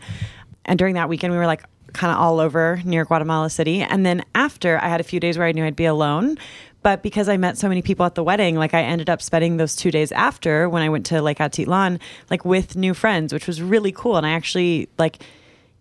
And 0.66 0.78
during 0.78 0.94
that 0.94 1.08
weekend, 1.08 1.32
we 1.32 1.38
were 1.38 1.46
like 1.46 1.64
kind 1.94 2.12
of 2.12 2.18
all 2.18 2.38
over 2.38 2.80
near 2.84 3.06
Guatemala 3.06 3.48
City. 3.48 3.80
And 3.80 4.04
then 4.04 4.22
after, 4.34 4.78
I 4.78 4.88
had 4.88 5.00
a 5.00 5.04
few 5.04 5.20
days 5.20 5.38
where 5.38 5.46
I 5.46 5.52
knew 5.52 5.64
I'd 5.64 5.74
be 5.74 5.86
alone. 5.86 6.36
But 6.82 7.02
because 7.02 7.28
I 7.28 7.36
met 7.36 7.58
so 7.58 7.68
many 7.68 7.82
people 7.82 8.06
at 8.06 8.14
the 8.14 8.24
wedding, 8.24 8.56
like 8.56 8.74
I 8.74 8.82
ended 8.82 9.10
up 9.10 9.20
spending 9.20 9.56
those 9.56 9.76
two 9.76 9.90
days 9.90 10.12
after 10.12 10.68
when 10.68 10.82
I 10.82 10.88
went 10.88 11.06
to 11.06 11.20
Lake 11.20 11.38
Atitlan, 11.38 11.98
like 12.30 12.44
with 12.44 12.76
new 12.76 12.94
friends, 12.94 13.32
which 13.32 13.46
was 13.46 13.60
really 13.60 13.92
cool. 13.92 14.16
And 14.16 14.26
I 14.26 14.30
actually 14.30 14.88
like 14.98 15.22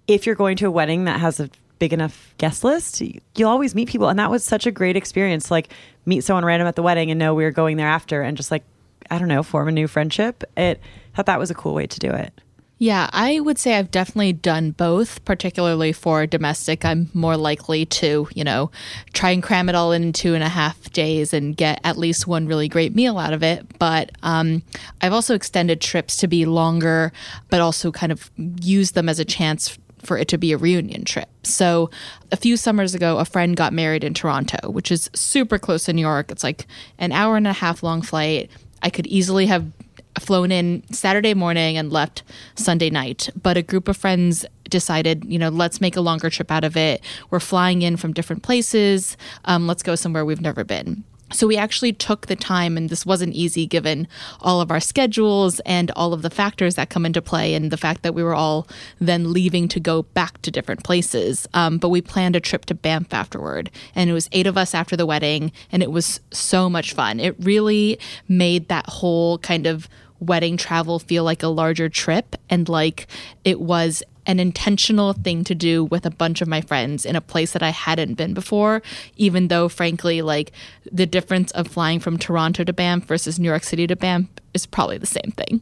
if 0.08 0.26
you're 0.26 0.36
going 0.36 0.58
to 0.58 0.66
a 0.66 0.72
wedding 0.72 1.06
that 1.06 1.20
has 1.20 1.40
a 1.40 1.50
big 1.80 1.94
enough 1.94 2.34
guest 2.38 2.64
list, 2.64 3.02
you'll 3.36 3.50
always 3.50 3.74
meet 3.74 3.90
people. 3.90 4.10
And 4.10 4.20
that 4.20 4.30
was 4.30 4.44
such 4.44 4.68
a 4.68 4.72
great 4.72 4.96
experience. 4.96 5.50
Like 5.50 5.70
meet 6.06 6.24
someone 6.24 6.46
random 6.46 6.68
at 6.68 6.76
the 6.76 6.84
wedding 6.84 7.10
and 7.10 7.18
know 7.18 7.34
we 7.34 7.44
were 7.44 7.52
going 7.52 7.78
there 7.78 7.88
after 7.88 8.22
and 8.22 8.38
just 8.38 8.52
like, 8.52 8.64
I 9.10 9.18
don't 9.18 9.28
know, 9.28 9.44
form 9.44 9.68
a 9.68 9.72
new 9.72 9.88
friendship. 9.88 10.44
It 10.56 10.82
thought 11.16 11.26
that 11.26 11.40
was 11.40 11.52
a 11.52 11.56
cool 11.56 11.74
way 11.74 11.88
to 11.88 12.00
do 12.00 12.10
it. 12.12 12.34
Yeah, 12.82 13.10
I 13.12 13.42
would 13.42 13.58
say 13.58 13.76
I've 13.76 13.92
definitely 13.92 14.32
done 14.32 14.72
both, 14.72 15.26
particularly 15.26 15.92
for 15.92 16.26
domestic. 16.26 16.86
I'm 16.86 17.10
more 17.14 17.36
likely 17.36 17.86
to, 17.86 18.30
you 18.34 18.44
know, 18.46 18.72
try 19.12 19.32
and 19.32 19.44
cram 19.44 19.68
it 19.68 19.76
all 19.76 19.92
in 19.92 20.14
two 20.14 20.34
and 20.34 20.46
a 20.46 20.50
half 20.50 20.90
days 20.94 21.34
and 21.34 21.58
get 21.58 21.82
at 21.84 21.98
least 21.98 22.26
one 22.26 22.48
really 22.48 22.70
great 22.70 22.96
meal 22.96 23.18
out 23.18 23.34
of 23.34 23.44
it. 23.44 23.66
But 23.80 24.14
um, 24.24 24.64
I've 25.02 25.12
also 25.12 25.36
extended 25.36 25.82
trips 25.82 26.16
to 26.18 26.28
be 26.28 26.46
longer, 26.46 27.12
but 27.50 27.60
also 27.60 27.92
kind 27.92 28.14
of 28.14 28.32
use 28.38 28.92
them 28.92 29.10
as 29.10 29.20
a 29.20 29.26
chance 29.26 29.78
for 30.02 30.18
it 30.18 30.28
to 30.30 30.38
be 30.38 30.52
a 30.52 30.58
reunion 30.58 31.06
trip. 31.06 31.30
So, 31.44 31.90
a 32.32 32.38
few 32.38 32.58
summers 32.58 32.94
ago, 32.94 33.18
a 33.18 33.26
friend 33.26 33.56
got 33.56 33.74
married 33.74 34.04
in 34.04 34.14
Toronto, 34.14 34.70
which 34.70 34.92
is 34.92 35.10
super 35.14 35.58
close 35.58 35.86
to 35.86 35.94
New 35.94 36.02
York. 36.02 36.32
It's 36.32 36.44
like 36.44 36.68
an 36.98 37.12
hour 37.12 37.38
and 37.38 37.48
a 37.48 37.54
half 37.54 37.84
long 37.84 38.02
flight. 38.02 38.50
I 38.82 38.90
could 38.90 39.08
easily 39.08 39.46
have 39.48 39.72
flown 40.20 40.52
in 40.52 40.84
Saturday 40.92 41.34
morning 41.34 41.78
and 41.78 41.92
left 41.92 42.24
Sunday 42.56 42.90
night. 42.90 43.30
But 43.42 43.58
a 43.58 43.62
group 43.62 43.88
of 43.88 43.98
friends 43.98 44.46
decided, 44.70 45.26
you 45.26 45.40
know, 45.40 45.50
let's 45.50 45.82
make 45.82 45.96
a 45.96 46.02
longer 46.02 46.30
trip 46.30 46.52
out 46.52 46.64
of 46.64 46.78
it. 46.78 47.02
We're 47.30 47.40
flying 47.40 47.82
in 47.82 47.98
from 47.98 48.14
different 48.14 48.44
places. 48.44 49.18
Um, 49.46 49.68
let's 49.68 49.84
go 49.84 49.96
somewhere 49.96 50.26
we've 50.26 50.42
never 50.42 50.64
been. 50.64 51.04
So 51.32 51.48
we 51.48 51.58
actually 51.58 51.94
took 51.94 52.28
the 52.28 52.36
time, 52.36 52.78
and 52.78 52.90
this 52.90 53.06
wasn't 53.06 53.34
easy 53.34 53.68
given 53.68 54.08
all 54.42 54.62
of 54.62 54.72
our 54.72 54.80
schedules 54.80 55.60
and 55.62 55.92
all 55.92 56.14
of 56.14 56.22
the 56.22 56.30
factors 56.30 56.76
that 56.76 56.90
come 56.90 57.06
into 57.06 57.22
play, 57.22 57.54
and 57.54 57.72
the 57.72 57.78
fact 57.78 58.04
that 58.04 58.16
we 58.16 58.24
were 58.24 58.36
all 58.36 58.68
then 59.00 59.32
leaving 59.32 59.68
to 59.70 59.80
go 59.80 60.04
back 60.04 60.42
to 60.42 60.52
different 60.52 60.84
places. 60.84 61.48
Um, 61.54 61.78
but 61.78 61.90
we 61.90 62.02
planned 62.02 62.36
a 62.36 62.40
trip 62.40 62.66
to 62.66 62.76
Banff 62.76 63.14
afterward, 63.14 63.70
and 63.96 64.10
it 64.10 64.14
was 64.14 64.30
eight 64.32 64.48
of 64.48 64.58
us 64.58 64.74
after 64.74 64.96
the 64.96 65.06
wedding, 65.06 65.52
and 65.72 65.84
it 65.84 65.92
was 65.92 66.20
so 66.32 66.70
much 66.70 66.94
fun. 66.94 67.20
It 67.20 67.36
really 67.40 68.00
made 68.28 68.68
that 68.70 68.88
whole 68.88 69.38
kind 69.40 69.68
of 69.68 69.88
wedding 70.20 70.58
travel 70.58 71.00
feel 71.00 71.24
like 71.24 71.44
a 71.44 71.48
larger 71.48 71.88
trip 71.88 72.36
and 72.50 72.68
like 72.68 73.08
it 73.46 73.60
was 73.60 74.04
an 74.30 74.40
intentional 74.40 75.14
thing 75.14 75.44
to 75.44 75.56
do 75.56 75.86
with 75.86 76.06
a 76.06 76.12
bunch 76.12 76.40
of 76.40 76.48
my 76.48 76.62
friends 76.62 77.04
in 77.04 77.16
a 77.16 77.22
place 77.22 77.52
that 77.54 77.64
I 77.64 77.72
hadn't 77.72 78.14
been 78.14 78.36
before, 78.36 78.84
even 79.18 79.48
though, 79.48 79.68
frankly, 79.68 80.22
like 80.22 80.52
the 80.92 81.08
difference 81.08 81.52
of 81.54 81.68
flying 81.68 82.00
from 82.00 82.20
Toronto 82.20 82.64
to 82.64 82.72
Banff 82.72 83.06
versus 83.06 83.40
New 83.40 83.48
York 83.48 83.64
City 83.64 83.88
to 83.88 83.96
Banff 83.96 84.28
is 84.54 84.68
probably 84.68 85.00
the 85.00 85.08
same 85.08 85.34
thing. 85.36 85.62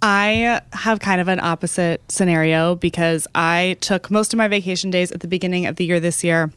I 0.00 0.60
have 0.72 1.00
kind 1.00 1.20
of 1.20 1.26
an 1.26 1.40
opposite 1.40 2.02
scenario 2.08 2.76
because 2.76 3.26
I 3.34 3.78
took 3.80 4.12
most 4.12 4.32
of 4.32 4.38
my 4.38 4.46
vacation 4.46 4.92
days 4.92 5.10
at 5.10 5.18
the 5.18 5.26
beginning 5.26 5.66
of 5.66 5.74
the 5.74 5.84
year 5.84 5.98
this 5.98 6.22
year. 6.22 6.52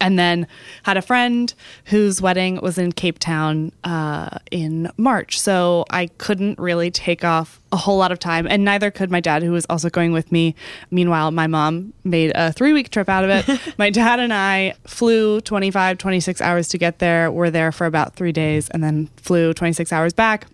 And 0.00 0.18
then 0.18 0.46
had 0.84 0.96
a 0.96 1.02
friend 1.02 1.52
whose 1.86 2.20
wedding 2.22 2.60
was 2.60 2.78
in 2.78 2.92
Cape 2.92 3.18
Town 3.18 3.72
uh, 3.84 4.38
in 4.50 4.90
March. 4.96 5.40
So 5.40 5.84
I 5.90 6.06
couldn't 6.18 6.58
really 6.58 6.90
take 6.90 7.24
off 7.24 7.60
a 7.72 7.76
whole 7.76 7.98
lot 7.98 8.12
of 8.12 8.18
time. 8.18 8.46
And 8.46 8.64
neither 8.64 8.90
could 8.90 9.10
my 9.10 9.20
dad, 9.20 9.42
who 9.42 9.52
was 9.52 9.66
also 9.68 9.90
going 9.90 10.12
with 10.12 10.30
me. 10.30 10.54
Meanwhile, 10.90 11.30
my 11.32 11.46
mom 11.46 11.92
made 12.04 12.32
a 12.34 12.52
three 12.52 12.72
week 12.72 12.90
trip 12.90 13.08
out 13.08 13.24
of 13.24 13.30
it. 13.30 13.74
my 13.78 13.90
dad 13.90 14.20
and 14.20 14.32
I 14.32 14.74
flew 14.86 15.40
25, 15.40 15.98
26 15.98 16.40
hours 16.40 16.68
to 16.68 16.78
get 16.78 16.98
there. 16.98 17.30
We're 17.30 17.50
there 17.50 17.72
for 17.72 17.86
about 17.86 18.14
three 18.14 18.32
days 18.32 18.68
and 18.68 18.82
then 18.84 19.08
flew 19.16 19.52
26 19.52 19.92
hours 19.92 20.12
back. 20.12 20.46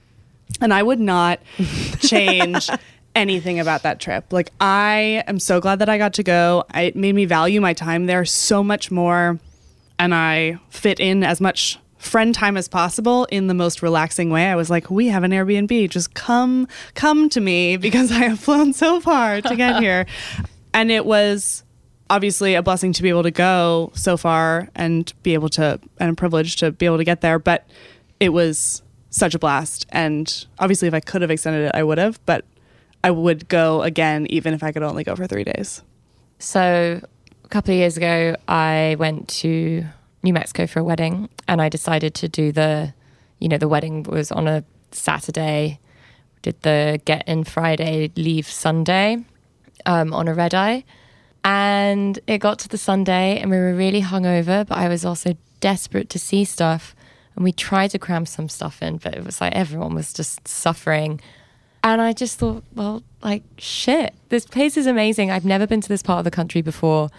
And 0.60 0.72
I 0.72 0.82
would 0.82 1.00
not 1.00 1.40
change 2.00 2.70
anything 3.14 3.60
about 3.60 3.82
that 3.82 4.00
trip. 4.00 4.32
Like, 4.32 4.50
I 4.60 5.22
am 5.26 5.38
so 5.38 5.60
glad 5.60 5.78
that 5.78 5.88
I 5.88 5.98
got 5.98 6.14
to 6.14 6.22
go. 6.22 6.64
It 6.74 6.96
made 6.96 7.14
me 7.14 7.24
value 7.24 7.60
my 7.60 7.72
time 7.72 8.06
there 8.06 8.24
so 8.24 8.62
much 8.64 8.90
more. 8.90 9.38
And 9.98 10.14
I 10.14 10.58
fit 10.70 10.98
in 11.00 11.22
as 11.22 11.40
much 11.40 11.78
friend 11.98 12.34
time 12.34 12.56
as 12.56 12.68
possible 12.68 13.24
in 13.26 13.46
the 13.46 13.54
most 13.54 13.82
relaxing 13.82 14.28
way. 14.30 14.46
I 14.48 14.56
was 14.56 14.68
like, 14.68 14.90
we 14.90 15.08
have 15.08 15.22
an 15.22 15.30
Airbnb. 15.30 15.88
Just 15.88 16.14
come, 16.14 16.68
come 16.94 17.28
to 17.30 17.40
me 17.40 17.76
because 17.78 18.10
I 18.12 18.24
have 18.24 18.40
flown 18.40 18.72
so 18.72 19.00
far 19.00 19.40
to 19.40 19.56
get 19.56 19.76
here. 19.82 20.06
and 20.74 20.90
it 20.90 21.06
was 21.06 21.62
obviously 22.10 22.54
a 22.54 22.62
blessing 22.62 22.92
to 22.92 23.02
be 23.02 23.08
able 23.08 23.22
to 23.22 23.30
go 23.30 23.90
so 23.94 24.16
far 24.16 24.68
and 24.74 25.12
be 25.22 25.32
able 25.32 25.48
to 25.48 25.80
and 25.98 26.10
a 26.10 26.14
privilege 26.14 26.56
to 26.56 26.70
be 26.70 26.84
able 26.84 26.98
to 26.98 27.04
get 27.04 27.22
there 27.22 27.38
but 27.38 27.66
it 28.20 28.28
was 28.28 28.82
such 29.08 29.34
a 29.34 29.38
blast 29.38 29.86
and 29.88 30.46
obviously 30.58 30.86
if 30.86 30.92
i 30.92 31.00
could 31.00 31.22
have 31.22 31.30
extended 31.30 31.64
it 31.64 31.70
i 31.74 31.82
would 31.82 31.96
have 31.96 32.20
but 32.26 32.44
i 33.04 33.10
would 33.10 33.48
go 33.48 33.82
again 33.90 34.26
even 34.38 34.50
if 34.56 34.62
i 34.62 34.70
could 34.72 34.82
only 34.90 35.04
go 35.04 35.14
for 35.14 35.26
three 35.26 35.44
days 35.54 35.70
So, 36.38 37.00
a 37.44 37.48
couple 37.48 37.72
of 37.72 37.78
years 37.78 37.96
ago, 37.96 38.36
I 38.48 38.96
went 38.98 39.28
to 39.40 39.84
New 40.22 40.34
Mexico 40.34 40.66
for 40.66 40.80
a 40.80 40.84
wedding, 40.84 41.28
and 41.46 41.62
I 41.62 41.68
decided 41.68 42.12
to 42.22 42.28
do 42.28 42.52
the, 42.60 42.92
you 43.38 43.48
know, 43.48 43.56
the 43.64 43.68
wedding 43.68 44.02
was 44.02 44.32
on 44.32 44.48
a 44.48 44.64
Saturday. 44.90 45.78
Did 46.42 46.56
the 46.62 47.00
get 47.04 47.22
in 47.26 47.44
Friday, 47.44 48.10
leave 48.16 48.46
Sunday, 48.48 49.24
um, 49.86 50.12
on 50.12 50.28
a 50.28 50.34
red 50.34 50.54
eye, 50.54 50.84
and 51.44 52.18
it 52.26 52.38
got 52.38 52.58
to 52.60 52.68
the 52.68 52.78
Sunday, 52.78 53.38
and 53.40 53.50
we 53.50 53.56
were 53.56 53.74
really 53.74 54.02
hungover, 54.02 54.66
but 54.66 54.76
I 54.76 54.88
was 54.88 55.04
also 55.04 55.30
desperate 55.60 56.08
to 56.10 56.18
see 56.18 56.44
stuff, 56.44 56.94
and 57.36 57.44
we 57.44 57.52
tried 57.52 57.90
to 57.92 57.98
cram 57.98 58.26
some 58.26 58.48
stuff 58.48 58.82
in, 58.82 58.98
but 58.98 59.14
it 59.14 59.24
was 59.24 59.40
like 59.40 59.54
everyone 59.54 59.94
was 59.94 60.12
just 60.12 60.46
suffering. 60.48 61.20
And 61.84 62.00
I 62.00 62.14
just 62.14 62.38
thought, 62.38 62.64
well, 62.74 63.02
like, 63.22 63.42
shit, 63.58 64.14
this 64.30 64.46
place 64.46 64.78
is 64.78 64.86
amazing. 64.86 65.30
I've 65.30 65.44
never 65.44 65.66
been 65.66 65.82
to 65.82 65.88
this 65.88 66.02
part 66.02 66.18
of 66.18 66.24
the 66.24 66.30
country 66.30 66.62
before, 66.62 67.10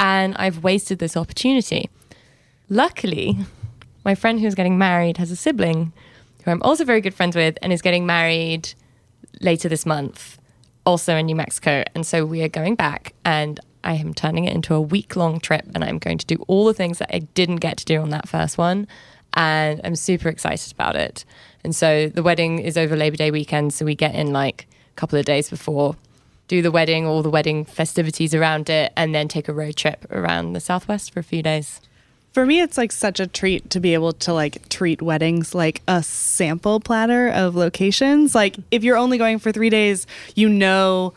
and 0.00 0.34
I've 0.36 0.64
wasted 0.64 0.98
this 0.98 1.16
opportunity. 1.16 1.88
Luckily, 2.68 3.38
my 4.04 4.16
friend 4.16 4.40
who's 4.40 4.56
getting 4.56 4.76
married 4.76 5.18
has 5.18 5.30
a 5.30 5.36
sibling 5.36 5.92
who 6.44 6.50
I'm 6.50 6.62
also 6.62 6.84
very 6.84 7.00
good 7.00 7.14
friends 7.14 7.36
with 7.36 7.58
and 7.62 7.72
is 7.72 7.80
getting 7.80 8.06
married 8.06 8.74
later 9.40 9.68
this 9.68 9.86
month, 9.86 10.36
also 10.84 11.14
in 11.14 11.26
New 11.26 11.36
Mexico. 11.36 11.84
And 11.94 12.04
so 12.04 12.26
we 12.26 12.42
are 12.42 12.48
going 12.48 12.74
back, 12.74 13.14
and 13.24 13.60
I 13.84 13.94
am 13.94 14.14
turning 14.14 14.46
it 14.46 14.52
into 14.52 14.74
a 14.74 14.80
week 14.80 15.14
long 15.14 15.38
trip, 15.38 15.64
and 15.76 15.84
I'm 15.84 15.98
going 15.98 16.18
to 16.18 16.26
do 16.26 16.44
all 16.48 16.64
the 16.64 16.74
things 16.74 16.98
that 16.98 17.14
I 17.14 17.20
didn't 17.20 17.56
get 17.56 17.76
to 17.76 17.84
do 17.84 18.00
on 18.00 18.10
that 18.10 18.28
first 18.28 18.58
one. 18.58 18.88
And 19.38 19.80
I'm 19.84 19.94
super 19.96 20.28
excited 20.28 20.72
about 20.72 20.96
it. 20.96 21.24
And 21.62 21.74
so 21.74 22.08
the 22.08 22.22
wedding 22.24 22.58
is 22.58 22.76
over 22.76 22.96
Labor 22.96 23.16
Day 23.16 23.30
weekend. 23.30 23.72
So 23.72 23.84
we 23.84 23.94
get 23.94 24.14
in 24.14 24.32
like 24.32 24.66
a 24.90 24.94
couple 24.96 25.18
of 25.18 25.24
days 25.24 25.48
before, 25.48 25.96
do 26.48 26.60
the 26.60 26.72
wedding, 26.72 27.06
all 27.06 27.22
the 27.22 27.30
wedding 27.30 27.64
festivities 27.64 28.34
around 28.34 28.68
it, 28.68 28.92
and 28.96 29.14
then 29.14 29.28
take 29.28 29.48
a 29.48 29.52
road 29.52 29.76
trip 29.76 30.04
around 30.10 30.54
the 30.54 30.60
Southwest 30.60 31.12
for 31.12 31.20
a 31.20 31.22
few 31.22 31.42
days. 31.42 31.80
for 32.32 32.44
me 32.44 32.60
it's 32.60 32.76
like 32.76 32.92
such 32.92 33.20
a 33.20 33.26
treat 33.26 33.70
to 33.70 33.80
be 33.80 33.94
able 33.94 34.12
to 34.12 34.32
like 34.32 34.68
treat 34.68 35.00
weddings 35.00 35.54
like 35.54 35.82
a 35.88 36.02
sample 36.02 36.78
platter 36.78 37.28
of 37.30 37.56
locations 37.56 38.34
like 38.34 38.56
if 38.70 38.84
you're 38.84 38.98
only 38.98 39.18
going 39.18 39.38
for 39.38 39.50
three 39.50 39.70
days 39.70 40.06
you 40.34 40.48
know 40.48 41.14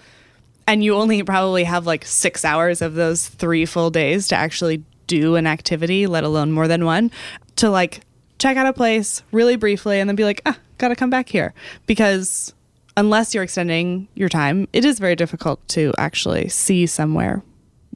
and 0.68 0.84
you 0.84 0.96
only 0.96 1.22
probably 1.22 1.64
have 1.66 1.86
like 1.86 2.06
six 2.06 2.46
hours 2.46 2.82
of 2.82 2.94
those 2.94 3.28
three 3.28 3.66
full 3.66 3.90
days 3.92 4.28
to 4.30 4.36
actually 4.36 4.84
do 5.08 5.36
an 5.36 5.46
activity 5.46 6.08
let 6.08 6.24
alone 6.24 6.52
more 6.52 6.68
than 6.68 6.86
one 6.86 7.12
to 7.56 7.70
like 7.70 8.02
check 8.42 8.58
out 8.58 8.66
a 8.66 8.74
place 8.74 9.22
really 9.32 9.56
briefly 9.56 10.00
and 10.00 10.10
then 10.10 10.16
be 10.16 10.24
like 10.24 10.42
ah 10.48 10.58
gotta 10.80 10.96
come 10.96 11.12
back 11.12 11.30
here 11.30 11.54
because 11.86 12.56
unless 12.98 13.36
you're 13.36 13.44
extending 13.44 14.08
your 14.16 14.30
time 14.30 14.68
it 14.74 14.84
is 14.84 14.98
very 14.98 15.16
difficult 15.16 15.60
to 15.68 15.94
actually 16.00 16.50
see 16.50 16.88
somewhere 16.88 17.44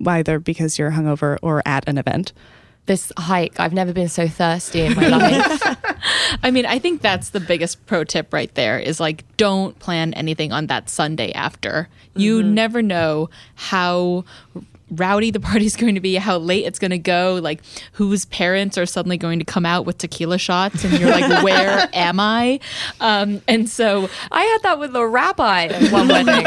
either 0.06 0.38
because 0.40 0.78
you're 0.78 0.92
hungover 0.92 1.38
or 1.42 1.64
at 1.66 1.84
an 1.90 1.98
event 1.98 2.32
This 2.86 3.12
hike, 3.18 3.60
I've 3.60 3.74
never 3.74 3.94
been 3.94 4.10
so 4.10 4.28
thirsty 4.28 4.82
in 4.82 4.94
my 4.94 5.08
life. 5.08 5.64
I 6.44 6.52
mean, 6.52 6.68
I 6.68 6.78
think 6.78 7.02
that's 7.02 7.32
the 7.32 7.40
biggest 7.40 7.84
pro 7.88 8.04
tip 8.04 8.32
right 8.32 8.54
there 8.54 8.78
is 8.78 9.00
like 9.00 9.24
don't 9.38 9.74
plan 9.80 10.14
anything 10.14 10.52
on 10.54 10.68
that 10.68 10.88
Sunday 10.88 11.32
after. 11.34 11.90
You 12.16 12.44
never 12.44 12.84
know 12.84 13.32
how 13.56 14.24
rowdy 14.92 15.32
the 15.32 15.40
party's 15.40 15.76
going 15.86 15.96
to 15.96 16.02
be, 16.02 16.16
how 16.16 16.38
late 16.38 16.66
it's 16.66 16.80
going 16.80 16.92
to 16.92 16.98
go, 16.98 17.40
like 17.42 17.62
whose 17.94 18.26
parents 18.26 18.78
are 18.78 18.86
suddenly 18.86 19.18
going 19.18 19.40
to 19.40 19.46
come 19.46 19.66
out 19.66 19.86
with 19.86 19.98
tequila 19.98 20.38
shots 20.38 20.84
and 20.84 21.00
you're 21.00 21.10
like, 21.10 21.44
"Where 21.44 21.90
am 21.94 22.20
I?" 22.20 22.60
Um, 23.00 23.42
and 23.48 23.70
so 23.70 24.10
I 24.32 24.44
had 24.44 24.64
that 24.64 24.80
with 24.80 24.96
a 24.96 25.08
rabbi 25.08 25.66
at 25.66 25.92
one 25.92 26.08
wedding. 26.08 26.46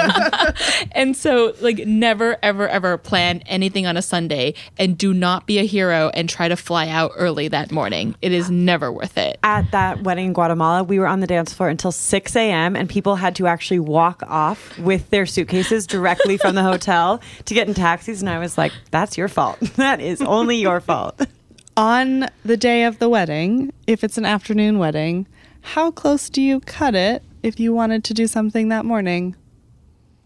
and 0.93 1.17
so 1.17 1.55
like 1.61 1.79
never 1.87 2.37
ever 2.43 2.69
ever 2.69 2.99
plan 2.99 3.43
anything 3.47 3.87
on 3.87 3.97
a 3.97 4.03
Sunday 4.03 4.55
and 4.79 4.97
do 4.97 5.13
not 5.13 5.47
be 5.47 5.59
a 5.59 5.65
hero 5.65 6.11
and 6.15 6.29
try 6.29 6.49
to 6.49 6.57
fly 6.57 6.89
out 6.89 7.13
early 7.17 7.49
that 7.49 7.71
morning. 7.71 8.15
It 8.23 8.33
is 8.33 8.51
never 8.51 8.93
worth 8.93 9.19
it. 9.19 9.39
At 9.43 9.71
that 9.73 10.03
wedding 10.03 10.27
in 10.27 10.33
Guatemala, 10.33 10.85
we 10.85 10.99
were 10.99 11.07
on 11.07 11.21
the 11.21 11.27
dance 11.27 11.53
floor 11.53 11.69
until 11.69 11.93
6 11.93 12.37
a.m. 12.37 12.77
and 12.77 12.89
people 12.89 13.17
had 13.17 13.35
to 13.37 13.47
actually 13.47 13.81
walk 13.81 14.23
off 14.27 14.79
with 14.79 15.11
their 15.11 15.27
suitcases 15.27 15.87
directly 15.87 16.37
from 16.37 16.55
the 16.55 16.63
hotel 16.63 17.21
to 17.45 17.55
get 17.55 17.69
in 17.69 17.75
taxis. 17.75 18.23
And 18.29 18.37
I 18.37 18.41
was 18.41 18.59
like, 18.59 18.73
that's 18.91 19.17
your 19.17 19.29
fault. 19.29 19.59
That 19.77 20.03
is 20.03 20.21
only 20.21 20.57
your 20.57 20.81
fault. 20.81 21.27
on 21.79 22.27
the 22.45 22.59
day 22.59 22.85
of 22.85 22.99
the 22.99 23.09
wedding, 23.09 23.73
if 23.87 24.05
it's 24.05 24.19
an 24.19 24.27
afternoon 24.27 24.79
wedding, 24.79 25.27
how 25.63 25.91
close 25.91 26.29
do 26.29 26.43
you 26.43 26.61
cut 26.61 26.95
it 26.95 27.23
if 27.43 27.59
you 27.59 27.73
wanted 27.73 28.05
to 28.05 28.13
do 28.13 28.27
something 28.27 28.69
that 28.69 28.85
morning? 28.85 29.35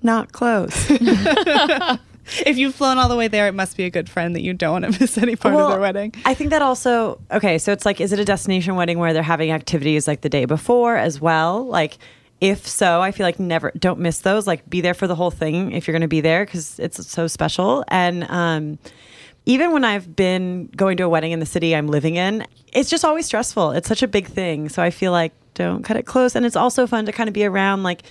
Not 0.02 0.32
close. 0.32 0.90
If 2.46 2.56
you've 2.56 2.74
flown 2.74 2.98
all 2.98 3.08
the 3.08 3.16
way 3.16 3.26
there, 3.26 3.48
it 3.48 3.52
must 3.52 3.76
be 3.76 3.82
a 3.82 3.90
good 3.90 4.08
friend 4.08 4.36
that 4.36 4.42
you 4.42 4.54
don't 4.54 4.80
want 4.80 4.94
to 4.94 5.00
miss 5.00 5.18
any 5.18 5.34
part 5.34 5.56
of 5.56 5.70
their 5.70 5.80
wedding. 5.80 6.14
I 6.24 6.34
think 6.34 6.50
that 6.50 6.62
also 6.62 7.20
okay. 7.32 7.58
So 7.58 7.72
it's 7.72 7.84
like, 7.84 8.00
is 8.00 8.12
it 8.12 8.20
a 8.20 8.24
destination 8.24 8.76
wedding 8.76 9.00
where 9.00 9.12
they're 9.12 9.24
having 9.24 9.50
activities 9.50 10.06
like 10.06 10.20
the 10.20 10.28
day 10.28 10.44
before 10.44 10.96
as 10.96 11.20
well? 11.20 11.66
Like, 11.66 11.98
if 12.42 12.66
so, 12.66 13.00
I 13.00 13.12
feel 13.12 13.24
like 13.24 13.38
never 13.38 13.70
don't 13.78 14.00
miss 14.00 14.18
those. 14.18 14.48
Like, 14.48 14.68
be 14.68 14.80
there 14.80 14.94
for 14.94 15.06
the 15.06 15.14
whole 15.14 15.30
thing 15.30 15.70
if 15.70 15.86
you're 15.86 15.92
going 15.92 16.02
to 16.02 16.08
be 16.08 16.20
there 16.20 16.44
because 16.44 16.76
it's 16.80 17.06
so 17.08 17.28
special. 17.28 17.84
And 17.86 18.24
um, 18.28 18.80
even 19.46 19.70
when 19.70 19.84
I've 19.84 20.16
been 20.16 20.66
going 20.66 20.96
to 20.96 21.04
a 21.04 21.08
wedding 21.08 21.30
in 21.30 21.38
the 21.38 21.46
city 21.46 21.76
I'm 21.76 21.86
living 21.86 22.16
in, 22.16 22.44
it's 22.72 22.90
just 22.90 23.04
always 23.04 23.26
stressful. 23.26 23.70
It's 23.70 23.86
such 23.86 24.02
a 24.02 24.08
big 24.08 24.26
thing. 24.26 24.68
So 24.70 24.82
I 24.82 24.90
feel 24.90 25.12
like 25.12 25.32
don't 25.54 25.84
cut 25.84 25.96
it 25.96 26.04
close. 26.04 26.34
And 26.34 26.44
it's 26.44 26.56
also 26.56 26.84
fun 26.88 27.06
to 27.06 27.12
kind 27.12 27.28
of 27.28 27.32
be 27.32 27.44
around 27.44 27.84
like. 27.84 28.02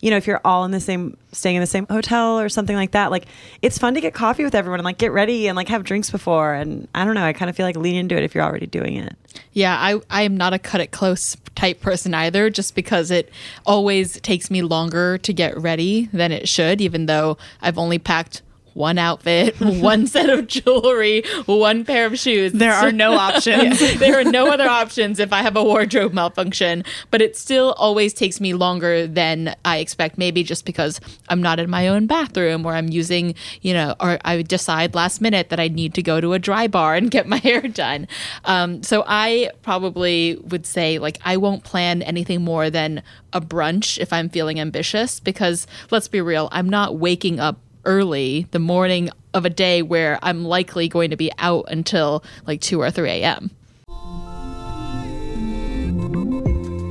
You 0.00 0.10
know, 0.10 0.16
if 0.16 0.26
you're 0.26 0.40
all 0.44 0.64
in 0.64 0.70
the 0.70 0.80
same, 0.80 1.16
staying 1.32 1.56
in 1.56 1.60
the 1.60 1.66
same 1.66 1.86
hotel 1.86 2.38
or 2.38 2.48
something 2.48 2.76
like 2.76 2.92
that, 2.92 3.10
like 3.10 3.26
it's 3.62 3.78
fun 3.78 3.94
to 3.94 4.00
get 4.00 4.14
coffee 4.14 4.44
with 4.44 4.54
everyone 4.54 4.80
and 4.80 4.84
like 4.84 4.98
get 4.98 5.12
ready 5.12 5.48
and 5.48 5.56
like 5.56 5.68
have 5.68 5.84
drinks 5.84 6.10
before. 6.10 6.54
And 6.54 6.86
I 6.94 7.04
don't 7.04 7.14
know, 7.14 7.24
I 7.24 7.32
kind 7.32 7.48
of 7.48 7.56
feel 7.56 7.66
like 7.66 7.76
lean 7.76 7.96
into 7.96 8.16
it 8.16 8.22
if 8.22 8.34
you're 8.34 8.44
already 8.44 8.66
doing 8.66 8.96
it. 8.96 9.16
Yeah, 9.52 9.76
I 9.78 10.00
I 10.10 10.22
am 10.22 10.36
not 10.36 10.52
a 10.52 10.58
cut 10.58 10.80
it 10.80 10.90
close 10.90 11.36
type 11.54 11.80
person 11.80 12.14
either, 12.14 12.50
just 12.50 12.74
because 12.74 13.10
it 13.10 13.30
always 13.64 14.20
takes 14.20 14.50
me 14.50 14.62
longer 14.62 15.18
to 15.18 15.32
get 15.32 15.58
ready 15.58 16.08
than 16.12 16.30
it 16.32 16.48
should, 16.48 16.80
even 16.80 17.06
though 17.06 17.38
I've 17.62 17.78
only 17.78 17.98
packed 17.98 18.42
one 18.76 18.98
outfit, 18.98 19.56
one 19.60 20.06
set 20.06 20.28
of 20.28 20.46
jewelry, 20.46 21.24
one 21.46 21.84
pair 21.84 22.06
of 22.06 22.18
shoes. 22.18 22.52
There 22.52 22.72
are 22.72 22.92
no 22.92 23.14
options. 23.18 23.78
there 23.98 24.20
are 24.20 24.24
no 24.24 24.52
other 24.52 24.68
options 24.68 25.18
if 25.18 25.32
I 25.32 25.42
have 25.42 25.56
a 25.56 25.64
wardrobe 25.64 26.12
malfunction, 26.12 26.84
but 27.10 27.22
it 27.22 27.36
still 27.36 27.72
always 27.78 28.12
takes 28.12 28.40
me 28.40 28.52
longer 28.52 29.06
than 29.06 29.56
I 29.64 29.78
expect. 29.78 30.18
Maybe 30.18 30.42
just 30.42 30.64
because 30.66 31.00
I'm 31.28 31.42
not 31.42 31.58
in 31.58 31.70
my 31.70 31.88
own 31.88 32.06
bathroom 32.06 32.66
or 32.66 32.74
I'm 32.74 32.88
using, 32.88 33.34
you 33.62 33.72
know, 33.72 33.94
or 33.98 34.18
I 34.24 34.42
decide 34.42 34.94
last 34.94 35.20
minute 35.20 35.48
that 35.48 35.58
I 35.58 35.68
need 35.68 35.94
to 35.94 36.02
go 36.02 36.20
to 36.20 36.34
a 36.34 36.38
dry 36.38 36.66
bar 36.66 36.94
and 36.94 37.10
get 37.10 37.26
my 37.26 37.38
hair 37.38 37.62
done. 37.62 38.06
Um, 38.44 38.82
so 38.82 39.04
I 39.06 39.50
probably 39.62 40.36
would 40.44 40.66
say, 40.66 40.98
like, 40.98 41.18
I 41.24 41.38
won't 41.38 41.64
plan 41.64 42.02
anything 42.02 42.42
more 42.42 42.68
than 42.68 43.02
a 43.32 43.40
brunch 43.40 43.98
if 43.98 44.12
I'm 44.12 44.28
feeling 44.28 44.60
ambitious 44.60 45.20
because 45.20 45.66
let's 45.90 46.08
be 46.08 46.20
real, 46.20 46.48
I'm 46.52 46.68
not 46.68 46.96
waking 46.96 47.40
up 47.40 47.58
early 47.86 48.46
the 48.50 48.58
morning 48.58 49.08
of 49.32 49.46
a 49.46 49.50
day 49.50 49.80
where 49.80 50.18
I'm 50.22 50.44
likely 50.44 50.88
going 50.88 51.10
to 51.10 51.16
be 51.16 51.32
out 51.38 51.64
until 51.68 52.22
like 52.46 52.60
2 52.60 52.80
or 52.82 52.90
3 52.90 53.08
a.m. 53.08 53.50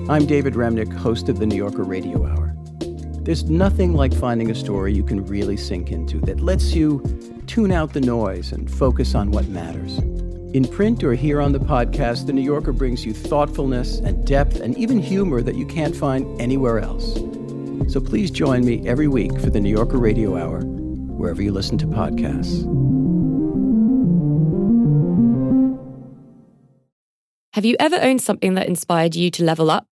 I'm 0.10 0.26
David 0.26 0.54
Remnick, 0.54 0.94
host 0.94 1.30
of 1.30 1.40
the 1.40 1.46
New 1.46 1.56
Yorker 1.56 1.84
Radio 1.84 2.26
Hour. 2.26 2.56
There's 3.22 3.44
nothing 3.46 3.94
like 3.94 4.14
finding 4.14 4.52
a 4.52 4.56
story 4.56 4.94
you 4.94 5.04
can 5.04 5.26
really 5.26 5.58
sink 5.58 5.92
into 5.92 6.20
that 6.22 6.42
lets 6.42 6.74
you 6.74 7.04
tune 7.48 7.72
out 7.72 7.94
the 7.94 8.02
noise 8.02 8.52
and 8.52 8.70
focus 8.70 9.16
on 9.16 9.32
what 9.32 9.48
matters. 9.48 9.98
In 10.56 10.64
print 10.64 11.04
or 11.04 11.16
here 11.16 11.42
on 11.42 11.52
the 11.52 11.60
podcast, 11.60 12.28
The 12.28 12.34
New 12.34 12.44
Yorker 12.44 12.72
brings 12.72 13.04
you 13.04 13.14
thoughtfulness 13.14 13.98
and 13.98 14.26
depth 14.26 14.60
and 14.60 14.78
even 14.78 15.00
humor 15.00 15.42
that 15.42 15.56
you 15.56 15.66
can't 15.66 15.96
find 15.96 16.40
anywhere 16.40 16.80
else. 16.80 17.16
So 17.92 18.00
please 18.00 18.32
join 18.32 18.64
me 18.64 18.88
every 18.88 19.08
week 19.08 19.38
for 19.40 19.50
the 19.50 19.60
New 19.60 19.72
Yorker 19.72 19.98
Radio 19.98 20.38
Hour, 20.38 20.62
wherever 21.18 21.42
you 21.42 21.52
listen 21.52 21.78
to 21.80 21.88
podcasts. 21.88 22.66
Have 27.54 27.64
you 27.64 27.78
ever 27.80 27.96
owned 27.96 28.22
something 28.22 28.56
that 28.56 28.68
inspired 28.68 29.16
you 29.16 29.32
to 29.32 29.44
level 29.44 29.72
up? 29.72 29.88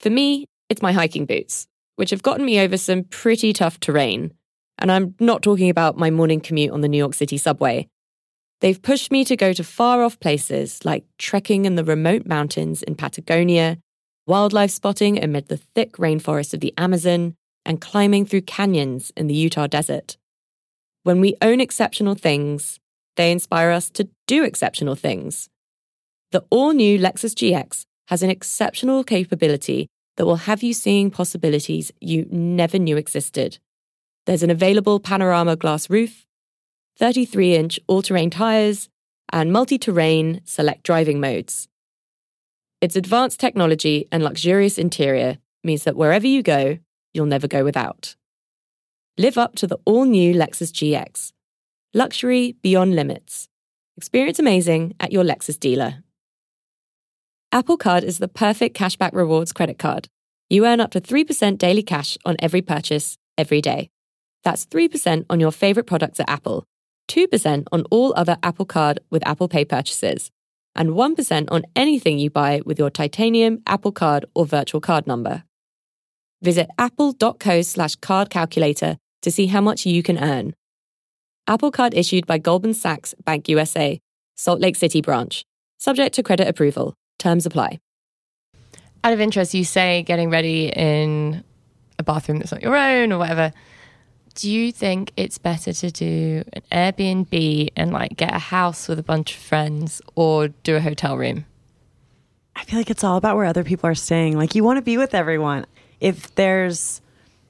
For 0.00 0.10
me, 0.10 0.46
it's 0.68 0.82
my 0.82 0.92
hiking 0.92 1.26
boots, 1.26 1.68
which 1.96 2.10
have 2.10 2.22
gotten 2.22 2.44
me 2.44 2.60
over 2.60 2.76
some 2.76 3.04
pretty 3.04 3.52
tough 3.52 3.78
terrain. 3.78 4.32
And 4.78 4.90
I'm 4.90 5.14
not 5.20 5.42
talking 5.42 5.70
about 5.70 5.96
my 5.96 6.10
morning 6.10 6.40
commute 6.40 6.72
on 6.72 6.80
the 6.80 6.88
New 6.88 6.98
York 6.98 7.14
City 7.14 7.36
subway. 7.36 7.88
They've 8.60 8.82
pushed 8.82 9.12
me 9.12 9.24
to 9.26 9.36
go 9.36 9.52
to 9.52 9.62
far 9.62 10.02
off 10.02 10.18
places 10.18 10.84
like 10.84 11.04
trekking 11.18 11.64
in 11.64 11.76
the 11.76 11.84
remote 11.84 12.26
mountains 12.26 12.82
in 12.82 12.96
Patagonia, 12.96 13.78
wildlife 14.26 14.72
spotting 14.72 15.22
amid 15.22 15.46
the 15.46 15.56
thick 15.56 15.92
rainforests 15.98 16.52
of 16.52 16.60
the 16.60 16.74
Amazon, 16.76 17.36
and 17.64 17.80
climbing 17.80 18.26
through 18.26 18.42
canyons 18.42 19.12
in 19.16 19.26
the 19.26 19.34
Utah 19.34 19.66
desert. 19.66 20.16
When 21.08 21.22
we 21.22 21.36
own 21.40 21.58
exceptional 21.58 22.16
things, 22.16 22.80
they 23.16 23.32
inspire 23.32 23.70
us 23.70 23.88
to 23.92 24.10
do 24.26 24.44
exceptional 24.44 24.94
things. 24.94 25.48
The 26.32 26.44
all 26.50 26.74
new 26.74 26.98
Lexus 26.98 27.32
GX 27.32 27.86
has 28.08 28.22
an 28.22 28.28
exceptional 28.28 29.02
capability 29.04 29.88
that 30.18 30.26
will 30.26 30.44
have 30.44 30.62
you 30.62 30.74
seeing 30.74 31.10
possibilities 31.10 31.90
you 31.98 32.26
never 32.30 32.78
knew 32.78 32.98
existed. 32.98 33.56
There's 34.26 34.42
an 34.42 34.50
available 34.50 35.00
panorama 35.00 35.56
glass 35.56 35.88
roof, 35.88 36.26
33 36.98 37.54
inch 37.54 37.80
all 37.86 38.02
terrain 38.02 38.28
tyres, 38.28 38.90
and 39.32 39.50
multi 39.50 39.78
terrain 39.78 40.42
select 40.44 40.82
driving 40.82 41.20
modes. 41.20 41.68
Its 42.82 42.96
advanced 42.96 43.40
technology 43.40 44.06
and 44.12 44.22
luxurious 44.22 44.76
interior 44.76 45.38
means 45.64 45.84
that 45.84 45.96
wherever 45.96 46.26
you 46.26 46.42
go, 46.42 46.76
you'll 47.14 47.24
never 47.24 47.48
go 47.48 47.64
without. 47.64 48.14
Live 49.20 49.36
up 49.36 49.56
to 49.56 49.66
the 49.66 49.78
all 49.84 50.04
new 50.04 50.32
Lexus 50.32 50.70
GX. 50.70 51.32
Luxury 51.92 52.54
beyond 52.62 52.94
limits. 52.94 53.48
Experience 53.96 54.38
amazing 54.38 54.94
at 55.00 55.10
your 55.10 55.24
Lexus 55.24 55.58
dealer. 55.58 56.04
Apple 57.50 57.76
Card 57.76 58.04
is 58.04 58.18
the 58.18 58.28
perfect 58.28 58.76
cashback 58.76 59.12
rewards 59.12 59.52
credit 59.52 59.76
card. 59.76 60.06
You 60.48 60.66
earn 60.66 60.78
up 60.78 60.92
to 60.92 61.00
3% 61.00 61.58
daily 61.58 61.82
cash 61.82 62.16
on 62.24 62.36
every 62.38 62.62
purchase, 62.62 63.18
every 63.36 63.60
day. 63.60 63.90
That's 64.44 64.66
3% 64.66 65.26
on 65.28 65.40
your 65.40 65.50
favorite 65.50 65.88
products 65.88 66.20
at 66.20 66.30
Apple, 66.30 66.64
2% 67.08 67.66
on 67.72 67.82
all 67.90 68.14
other 68.14 68.36
Apple 68.44 68.66
Card 68.66 69.00
with 69.10 69.26
Apple 69.26 69.48
Pay 69.48 69.64
purchases, 69.64 70.30
and 70.76 70.90
1% 70.90 71.48
on 71.50 71.64
anything 71.74 72.20
you 72.20 72.30
buy 72.30 72.60
with 72.64 72.78
your 72.78 72.88
titanium 72.90 73.62
Apple 73.66 73.90
Card 73.90 74.26
or 74.36 74.46
virtual 74.46 74.80
card 74.80 75.08
number. 75.08 75.42
Visit 76.40 76.68
apple.co 76.78 77.62
slash 77.62 77.96
card 77.96 78.30
calculator 78.30 78.96
to 79.22 79.30
see 79.30 79.46
how 79.46 79.60
much 79.60 79.86
you 79.86 80.02
can 80.02 80.18
earn. 80.18 80.54
Apple 81.46 81.70
Card 81.70 81.94
issued 81.94 82.26
by 82.26 82.38
Goldman 82.38 82.74
Sachs 82.74 83.14
Bank 83.24 83.48
USA, 83.48 84.00
Salt 84.36 84.60
Lake 84.60 84.76
City 84.76 85.00
branch, 85.00 85.44
subject 85.78 86.14
to 86.16 86.22
credit 86.22 86.46
approval. 86.46 86.94
Terms 87.18 87.46
apply. 87.46 87.78
Out 89.02 89.12
of 89.12 89.20
interest, 89.20 89.54
you 89.54 89.64
say 89.64 90.02
getting 90.02 90.30
ready 90.30 90.68
in 90.68 91.42
a 91.98 92.02
bathroom 92.02 92.38
that's 92.38 92.52
not 92.52 92.62
your 92.62 92.76
own 92.76 93.12
or 93.12 93.18
whatever. 93.18 93.52
Do 94.34 94.50
you 94.50 94.70
think 94.70 95.12
it's 95.16 95.38
better 95.38 95.72
to 95.72 95.90
do 95.90 96.44
an 96.52 96.62
Airbnb 96.70 97.70
and 97.74 97.92
like 97.92 98.16
get 98.16 98.32
a 98.32 98.38
house 98.38 98.86
with 98.86 98.98
a 98.98 99.02
bunch 99.02 99.34
of 99.34 99.40
friends 99.40 100.00
or 100.14 100.48
do 100.48 100.76
a 100.76 100.80
hotel 100.80 101.16
room? 101.16 101.44
I 102.54 102.64
feel 102.64 102.78
like 102.78 102.90
it's 102.90 103.02
all 103.02 103.16
about 103.16 103.36
where 103.36 103.46
other 103.46 103.64
people 103.64 103.88
are 103.88 103.94
staying. 103.94 104.36
Like 104.36 104.54
you 104.54 104.62
want 104.62 104.76
to 104.76 104.82
be 104.82 104.96
with 104.96 105.14
everyone. 105.14 105.66
If 106.00 106.34
there's 106.34 107.00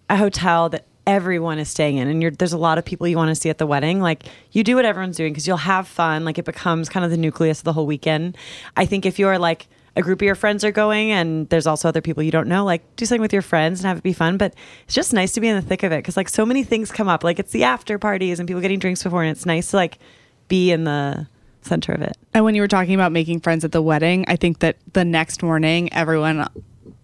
a 0.09 0.17
hotel 0.17 0.69
that 0.71 0.87
everyone 1.09 1.59
is 1.59 1.71
staying 1.71 1.97
in 1.97 2.07
and 2.07 2.37
there's 2.37 2.53
a 2.53 2.59
lot 2.59 2.77
of 2.77 2.85
people 2.85 3.09
you 3.09 3.17
want 3.17 3.31
to 3.31 3.35
see 3.35 3.49
at 3.49 3.57
the 3.57 3.67
wedding, 3.67 3.99
like 4.03 4.25
you 4.53 4.63
do 4.63 4.77
what 4.77 4.85
everyone's 4.85 5.17
doing 5.17 5.33
because 5.33 5.49
you'll 5.49 5.57
have 5.57 5.89
fun. 5.89 6.23
Like 6.23 6.37
it 6.37 6.45
becomes 6.45 6.91
kind 6.91 7.03
of 7.03 7.11
the 7.11 7.17
nucleus 7.17 7.61
of 7.61 7.65
the 7.65 7.73
whole 7.73 7.87
weekend. 7.87 8.37
I 8.77 8.85
think 8.85 9.07
if 9.07 9.19
you're 9.19 9.39
like 9.39 9.69
a 9.97 10.03
group 10.03 10.21
of 10.21 10.27
your 10.27 10.35
friends 10.35 10.65
are 10.65 10.71
going 10.71 11.11
and 11.11 11.49
there's 11.49 11.67
also 11.67 11.89
other 11.89 12.03
people 12.03 12.23
you 12.23 12.31
don't 12.31 12.47
know, 12.47 12.63
like 12.63 12.83
do 12.97 13.07
something 13.07 13.23
with 13.23 13.33
your 13.33 13.41
friends 13.41 13.81
and 13.81 13.87
have 13.87 13.97
it 13.97 14.03
be 14.03 14.13
fun. 14.13 14.37
But 14.37 14.55
it's 14.85 14.95
just 14.95 15.15
nice 15.15 15.33
to 15.33 15.41
be 15.41 15.49
in 15.49 15.57
the 15.57 15.63
thick 15.63 15.83
of 15.83 15.93
it 15.93 15.97
because 15.97 16.17
like 16.17 16.29
so 16.29 16.45
many 16.45 16.63
things 16.63 16.93
come 16.93 17.09
up. 17.09 17.25
Like 17.25 17.39
it's 17.39 17.53
the 17.53 17.65
after 17.65 17.99
parties 17.99 18.39
and 18.39 18.47
people 18.47 18.61
getting 18.61 18.79
drinks 18.79 19.03
before 19.03 19.23
and 19.23 19.31
it's 19.31 19.47
nice 19.47 19.71
to 19.71 19.77
like 19.77 19.99
be 20.49 20.71
in 20.73 20.85
the 20.85 21.27
center 21.63 21.93
of 21.93 22.03
it. 22.03 22.19
And 22.35 22.45
when 22.45 22.55
you 22.55 22.61
were 22.61 22.69
talking 22.69 22.95
about 22.95 23.13
making 23.13 23.41
friends 23.41 23.65
at 23.65 23.73
the 23.73 23.81
wedding, 23.81 24.27
I 24.29 24.37
think 24.37 24.59
that 24.59 24.77
the 24.93 25.07
next 25.07 25.43
morning, 25.43 25.91
everyone 25.93 26.47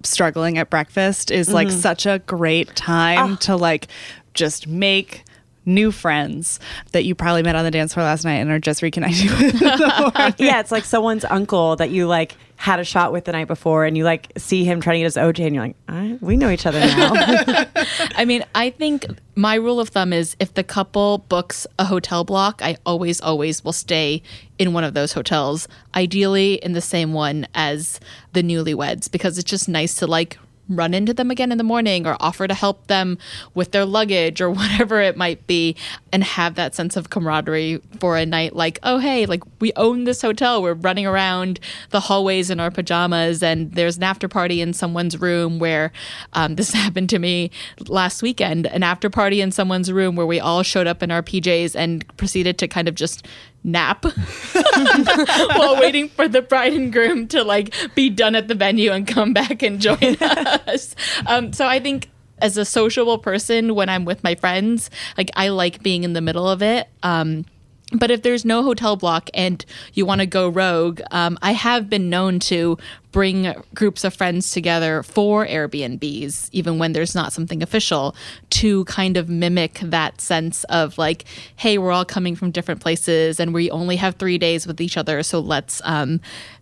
struggling 0.04 0.58
at 0.58 0.70
breakfast 0.70 1.30
is 1.30 1.52
like 1.52 1.68
Mm-hmm. 1.68 1.78
such 1.80 2.06
a 2.06 2.18
great 2.20 2.74
time 2.76 3.32
Ah. 3.32 3.36
to 3.40 3.56
like 3.56 3.88
just 4.34 4.66
make 4.66 5.24
new 5.66 5.90
friends 5.90 6.60
that 6.92 7.04
you 7.04 7.14
probably 7.14 7.42
met 7.42 7.56
on 7.56 7.64
the 7.64 7.70
dance 7.70 7.94
floor 7.94 8.04
last 8.04 8.24
night 8.24 8.34
and 8.34 8.50
are 8.50 8.58
just 8.58 8.80
reconnecting 8.82 9.30
with. 9.30 9.54
in 9.54 9.58
the 9.60 10.12
morning. 10.16 10.34
yeah, 10.38 10.60
it's 10.60 10.72
like 10.72 10.84
someone's 10.84 11.24
uncle 11.24 11.76
that 11.76 11.90
you 11.90 12.06
like 12.06 12.36
had 12.56 12.78
a 12.78 12.84
shot 12.84 13.12
with 13.12 13.24
the 13.24 13.32
night 13.32 13.46
before 13.46 13.84
and 13.84 13.96
you 13.96 14.04
like 14.04 14.32
see 14.36 14.64
him 14.64 14.80
trying 14.80 14.94
to 14.94 14.98
get 15.00 15.04
his 15.04 15.16
OJ 15.16 15.44
and 15.46 15.54
you're 15.54 15.64
like, 15.64 15.76
I, 15.88 16.18
we 16.20 16.36
know 16.36 16.50
each 16.50 16.66
other 16.66 16.78
now. 16.78 17.12
I 18.14 18.24
mean, 18.24 18.44
I 18.54 18.70
think 18.70 19.06
my 19.34 19.56
rule 19.56 19.80
of 19.80 19.88
thumb 19.88 20.12
is 20.12 20.36
if 20.38 20.54
the 20.54 20.62
couple 20.62 21.18
books 21.28 21.66
a 21.78 21.84
hotel 21.84 22.24
block, 22.24 22.60
I 22.62 22.76
always, 22.86 23.20
always 23.20 23.64
will 23.64 23.72
stay 23.72 24.22
in 24.58 24.72
one 24.72 24.84
of 24.84 24.94
those 24.94 25.12
hotels, 25.12 25.66
ideally 25.96 26.54
in 26.54 26.72
the 26.72 26.80
same 26.80 27.12
one 27.12 27.46
as 27.54 27.98
the 28.32 28.42
newlyweds, 28.42 29.10
because 29.10 29.36
it's 29.36 29.50
just 29.50 29.68
nice 29.68 29.96
to 29.96 30.06
like 30.06 30.38
run 30.68 30.94
into 30.94 31.12
them 31.12 31.30
again 31.30 31.52
in 31.52 31.58
the 31.58 31.64
morning 31.64 32.06
or 32.06 32.16
offer 32.20 32.46
to 32.46 32.54
help 32.54 32.86
them 32.86 33.18
with 33.54 33.72
their 33.72 33.84
luggage 33.84 34.40
or 34.40 34.50
whatever 34.54 35.00
it 35.00 35.16
might 35.16 35.46
be 35.46 35.76
and 36.12 36.24
have 36.24 36.54
that 36.54 36.74
sense 36.74 36.96
of 36.96 37.10
camaraderie 37.10 37.80
for 38.00 38.16
a 38.16 38.24
night 38.24 38.54
like 38.54 38.78
oh 38.82 38.98
hey 38.98 39.26
like 39.26 39.42
we 39.60 39.72
own 39.76 40.04
this 40.04 40.22
hotel. 40.22 40.62
We're 40.62 40.74
running 40.74 41.06
around 41.06 41.60
the 41.90 42.00
hallways 42.00 42.50
in 42.50 42.60
our 42.60 42.70
pajamas 42.70 43.42
and 43.42 43.72
there's 43.72 43.96
an 43.96 44.02
after 44.02 44.28
party 44.28 44.60
in 44.60 44.72
someone's 44.72 45.18
room 45.20 45.58
where 45.58 45.92
um, 46.32 46.54
this 46.56 46.72
happened 46.72 47.10
to 47.10 47.18
me 47.18 47.50
last 47.88 48.22
weekend 48.22 48.66
an 48.66 48.82
after 48.82 49.10
party 49.10 49.40
in 49.40 49.52
someone's 49.52 49.90
room 49.90 50.16
where 50.16 50.26
we 50.26 50.40
all 50.40 50.62
showed 50.62 50.86
up 50.86 51.02
in 51.02 51.10
our 51.10 51.22
pjs 51.22 51.74
and 51.74 52.04
proceeded 52.16 52.58
to 52.58 52.68
kind 52.68 52.88
of 52.88 52.94
just 52.94 53.26
nap 53.64 54.04
while 55.56 55.80
waiting 55.80 56.08
for 56.10 56.28
the 56.28 56.42
bride 56.42 56.74
and 56.74 56.92
groom 56.92 57.26
to 57.26 57.42
like 57.42 57.74
be 57.94 58.10
done 58.10 58.34
at 58.34 58.46
the 58.46 58.54
venue 58.54 58.92
and 58.92 59.06
come 59.08 59.32
back 59.32 59.62
and 59.62 59.80
join 59.80 60.16
us. 60.20 60.94
Um, 61.26 61.52
so 61.52 61.66
I 61.66 61.80
think 61.80 62.10
as 62.40 62.56
a 62.58 62.64
sociable 62.64 63.18
person, 63.18 63.74
when 63.74 63.88
I'm 63.88 64.04
with 64.04 64.22
my 64.22 64.34
friends, 64.34 64.90
like 65.16 65.30
I 65.34 65.48
like 65.48 65.82
being 65.82 66.04
in 66.04 66.12
the 66.12 66.20
middle 66.20 66.48
of 66.48 66.62
it. 66.62 66.88
Um, 67.02 67.46
but 67.94 68.10
if 68.10 68.22
there's 68.22 68.44
no 68.44 68.62
hotel 68.62 68.96
block 68.96 69.30
and 69.34 69.64
you 69.92 70.06
want 70.06 70.20
to 70.20 70.26
go 70.26 70.48
rogue, 70.48 71.00
um, 71.10 71.38
I 71.42 71.52
have 71.52 71.88
been 71.88 72.10
known 72.10 72.38
to 72.40 72.78
bring 73.12 73.54
groups 73.74 74.02
of 74.02 74.12
friends 74.12 74.50
together 74.50 75.02
for 75.02 75.46
Airbnbs, 75.46 76.48
even 76.52 76.78
when 76.78 76.92
there's 76.92 77.14
not 77.14 77.32
something 77.32 77.62
official, 77.62 78.14
to 78.50 78.84
kind 78.86 79.16
of 79.16 79.28
mimic 79.28 79.78
that 79.82 80.20
sense 80.20 80.64
of 80.64 80.98
like, 80.98 81.24
hey, 81.56 81.78
we're 81.78 81.92
all 81.92 82.04
coming 82.04 82.34
from 82.34 82.50
different 82.50 82.80
places 82.80 83.38
and 83.38 83.54
we 83.54 83.70
only 83.70 83.96
have 83.96 84.16
three 84.16 84.38
days 84.38 84.66
with 84.66 84.80
each 84.80 84.96
other, 84.96 85.22
so 85.22 85.38
let's 85.38 85.80
um, 85.84 86.20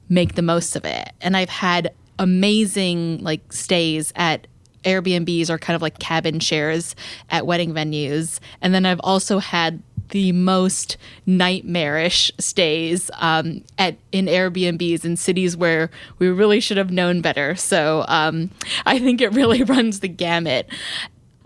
make 0.08 0.34
the 0.34 0.42
most 0.42 0.76
of 0.76 0.84
it. 0.84 1.12
And 1.22 1.36
I've 1.36 1.48
had 1.48 1.92
amazing 2.18 3.18
like 3.22 3.52
stays 3.52 4.12
at 4.14 4.46
Airbnbs 4.84 5.48
or 5.48 5.58
kind 5.58 5.74
of 5.74 5.82
like 5.82 5.98
cabin 5.98 6.40
shares 6.40 6.94
at 7.30 7.46
wedding 7.46 7.72
venues. 7.72 8.40
And 8.60 8.74
then 8.74 8.84
I've 8.84 9.00
also 9.00 9.38
had 9.38 9.82
the 10.12 10.31
most 10.33 10.98
nightmarish 11.27 12.31
stays 12.38 13.11
um, 13.14 13.64
at 13.79 13.96
in 14.12 14.27
Airbnbs 14.27 15.05
in 15.05 15.16
cities 15.16 15.57
where 15.57 15.90
we 16.18 16.29
really 16.29 16.61
should 16.61 16.77
have 16.77 16.90
known 16.90 17.22
better. 17.22 17.57
So 17.57 18.05
um, 18.09 18.51
I 18.87 18.98
think 18.98 19.20
it 19.20 19.33
really 19.33 19.62
runs 19.64 20.01
the 20.01 20.09
gamut. 20.09 20.68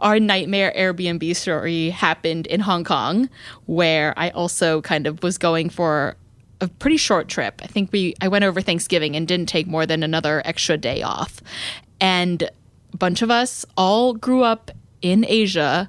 Our 0.01 0.21
nightmare 0.21 0.75
Airbnb 0.77 1.35
story 1.37 1.91
happened 1.91 2.47
in 2.49 2.61
Hong 2.61 2.85
Kong, 2.85 3.31
where 3.65 4.13
I 4.17 4.31
also 4.31 4.83
kind 4.83 5.07
of 5.07 5.23
was 5.23 5.39
going 5.39 5.71
for 5.71 6.17
a 6.61 6.69
pretty 6.69 6.97
short 6.97 7.29
trip. 7.29 7.61
I 7.63 7.69
think 7.69 7.93
we 7.93 8.15
I 8.21 8.29
went 8.29 8.45
over 8.45 8.61
Thanksgiving 8.61 9.15
and 9.15 9.29
didn't 9.29 9.49
take 9.49 9.67
more 9.69 9.87
than 9.87 10.03
another 10.03 10.43
extra 10.45 10.77
day 10.77 11.03
off. 11.03 11.41
And 12.01 12.43
a 12.93 12.97
bunch 12.97 13.23
of 13.23 13.31
us 13.31 13.65
all 13.77 14.15
grew 14.15 14.43
up 14.43 14.73
in 15.03 15.25
Asia, 15.29 15.89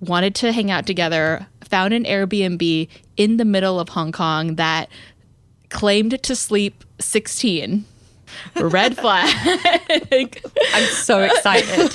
wanted 0.00 0.34
to 0.36 0.52
hang 0.52 0.70
out 0.70 0.86
together, 0.86 1.46
found 1.70 1.94
an 1.94 2.04
Airbnb 2.04 2.88
in 3.16 3.36
the 3.36 3.44
middle 3.44 3.80
of 3.80 3.90
Hong 3.90 4.12
Kong 4.12 4.56
that 4.56 4.88
claimed 5.68 6.22
to 6.22 6.36
sleep 6.36 6.84
16. 6.98 7.84
Red 8.56 8.96
flag. 8.96 9.34
I'm 10.74 10.84
so 10.84 11.22
excited. 11.22 11.94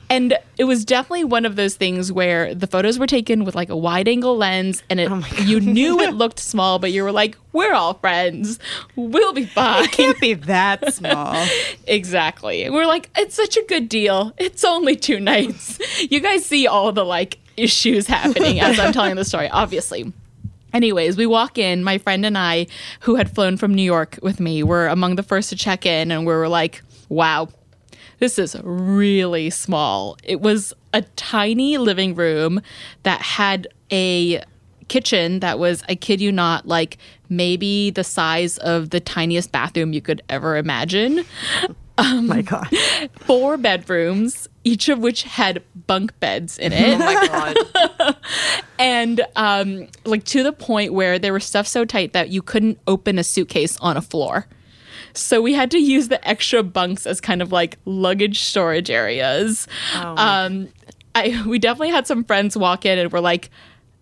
and 0.10 0.38
it 0.58 0.64
was 0.64 0.84
definitely 0.84 1.24
one 1.24 1.44
of 1.44 1.56
those 1.56 1.76
things 1.76 2.10
where 2.10 2.54
the 2.54 2.66
photos 2.66 2.98
were 2.98 3.06
taken 3.06 3.44
with 3.44 3.54
like 3.54 3.68
a 3.68 3.76
wide 3.76 4.08
angle 4.08 4.36
lens 4.36 4.82
and 4.90 5.00
it, 5.00 5.10
oh 5.10 5.22
you 5.42 5.60
knew 5.60 6.00
it 6.00 6.14
looked 6.14 6.40
small, 6.40 6.78
but 6.78 6.92
you 6.92 7.02
were 7.02 7.12
like, 7.12 7.36
we're 7.52 7.72
all 7.72 7.94
friends. 7.94 8.58
We'll 8.94 9.32
be 9.32 9.46
fine. 9.46 9.86
Can't 9.88 10.18
be 10.20 10.34
that 10.34 10.92
small. 10.92 11.46
Exactly. 11.86 12.64
And 12.64 12.74
we're 12.74 12.86
like, 12.86 13.10
it's 13.16 13.34
such 13.34 13.56
a 13.56 13.64
good 13.68 13.88
deal. 13.88 14.32
It's 14.38 14.64
only 14.64 14.96
two 14.96 15.20
nights. 15.20 15.78
You 16.10 16.20
guys 16.20 16.44
see 16.44 16.66
all 16.66 16.92
the 16.92 17.04
like 17.04 17.38
issues 17.66 18.06
happening 18.06 18.60
as 18.60 18.78
I'm 18.78 18.92
telling 18.92 19.16
the 19.16 19.24
story, 19.24 19.48
obviously. 19.48 20.12
Anyways, 20.72 21.16
we 21.16 21.26
walk 21.26 21.58
in. 21.58 21.82
My 21.82 21.98
friend 21.98 22.26
and 22.26 22.36
I, 22.36 22.66
who 23.00 23.14
had 23.14 23.34
flown 23.34 23.56
from 23.56 23.74
New 23.74 23.82
York 23.82 24.18
with 24.22 24.40
me, 24.40 24.62
were 24.62 24.88
among 24.88 25.16
the 25.16 25.22
first 25.22 25.48
to 25.50 25.56
check 25.56 25.86
in, 25.86 26.10
and 26.10 26.26
we 26.26 26.34
were 26.34 26.48
like, 26.48 26.82
wow, 27.08 27.48
this 28.18 28.38
is 28.38 28.56
really 28.62 29.50
small. 29.50 30.16
It 30.22 30.40
was 30.40 30.74
a 30.92 31.02
tiny 31.16 31.78
living 31.78 32.14
room 32.14 32.60
that 33.04 33.22
had 33.22 33.68
a 33.90 34.42
kitchen 34.88 35.40
that 35.40 35.58
was, 35.58 35.82
I 35.88 35.94
kid 35.94 36.20
you 36.20 36.32
not, 36.32 36.66
like 36.66 36.98
maybe 37.28 37.90
the 37.90 38.04
size 38.04 38.58
of 38.58 38.90
the 38.90 39.00
tiniest 39.00 39.52
bathroom 39.52 39.92
you 39.92 40.00
could 40.00 40.22
ever 40.28 40.56
imagine. 40.56 41.24
Oh 41.98 42.20
my 42.20 42.42
god. 42.42 42.68
four 43.20 43.56
bedrooms, 43.56 44.48
each 44.64 44.88
of 44.88 44.98
which 44.98 45.22
had 45.22 45.62
bunk 45.86 46.18
beds 46.20 46.58
in 46.58 46.72
it. 46.72 46.94
Oh 46.94 46.98
my 46.98 47.26
god. 47.26 48.16
and 48.78 49.20
um, 49.36 49.88
like 50.04 50.24
to 50.24 50.42
the 50.42 50.52
point 50.52 50.92
where 50.92 51.18
they 51.18 51.30
were 51.30 51.40
stuffed 51.40 51.68
so 51.68 51.84
tight 51.84 52.12
that 52.12 52.28
you 52.28 52.42
couldn't 52.42 52.78
open 52.86 53.18
a 53.18 53.24
suitcase 53.24 53.78
on 53.78 53.96
a 53.96 54.02
floor. 54.02 54.46
So 55.14 55.40
we 55.40 55.54
had 55.54 55.70
to 55.70 55.78
use 55.78 56.08
the 56.08 56.26
extra 56.28 56.62
bunks 56.62 57.06
as 57.06 57.20
kind 57.20 57.40
of 57.40 57.50
like 57.52 57.78
luggage 57.86 58.40
storage 58.40 58.90
areas. 58.90 59.66
um, 59.94 60.68
I 61.14 61.42
we 61.46 61.58
definitely 61.58 61.90
had 61.90 62.06
some 62.06 62.24
friends 62.24 62.56
walk 62.56 62.84
in 62.84 62.98
and 62.98 63.10
were 63.10 63.22
like, 63.22 63.50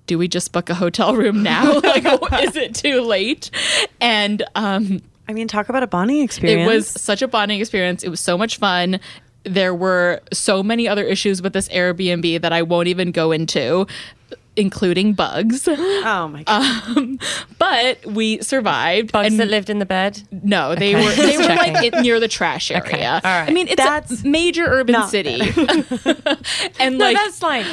"Do 0.07 0.19
we 0.19 0.27
just 0.27 0.51
book 0.51 0.69
a 0.69 0.75
hotel 0.75 1.15
room 1.15 1.45
now? 1.45 1.79
like, 1.85 2.05
is 2.43 2.57
it 2.57 2.75
too 2.75 3.03
late?" 3.03 3.53
And 4.01 4.43
um, 4.57 5.03
I 5.29 5.33
mean, 5.33 5.49
talk 5.49 5.69
about 5.69 5.83
a 5.83 5.87
bonding 5.87 6.21
experience. 6.21 6.71
it 6.71 6.75
was 6.75 6.89
such 6.89 7.23
a 7.23 7.29
bonding 7.29 7.61
experience. 7.61 8.03
It 8.03 8.09
was 8.09 8.21
so 8.21 8.37
much 8.37 8.59
fun. 8.59 9.01
There 9.45 9.75
were 9.75 10.21
so 10.33 10.63
many 10.63 10.89
other 10.89 11.05
issues 11.05 11.43
with 11.43 11.53
this 11.53 11.69
Airbnb 11.69 12.41
that 12.43 12.53
I 12.53 12.63
won't 12.63 12.89
even 12.89 13.11
go 13.11 13.31
into, 13.33 13.87
including 14.57 15.13
bugs. 15.15 15.69
Oh 16.07 16.29
my 16.29 16.43
god. 16.43 16.97
Um, 16.97 17.19
but 17.59 18.05
we 18.05 18.43
survived. 18.43 19.13
Bugs 19.13 19.29
and 19.29 19.41
that 19.41 19.49
lived 19.49 19.71
in 19.71 19.79
the 19.79 19.87
bed. 19.87 20.23
no, 20.31 20.75
they 20.75 20.95
were 20.95 21.13
they 21.15 21.39
were 21.39 21.45
like 21.45 21.93
in, 21.95 22.03
near 22.03 22.21
the 22.21 22.29
trash 22.29 22.71
area. 22.71 22.83
Okay, 22.85 23.07
all 23.07 23.21
right. 23.23 23.49
I 23.49 23.51
mean, 23.51 23.69
it's 23.69 23.77
That's 23.77 24.23
a 24.23 24.27
major 24.29 24.65
urban 24.67 25.09
city, 25.09 25.41
and 26.79 26.99
No, 26.99 27.05
like 27.07 27.17
that's 27.17 27.43
like 27.43 27.67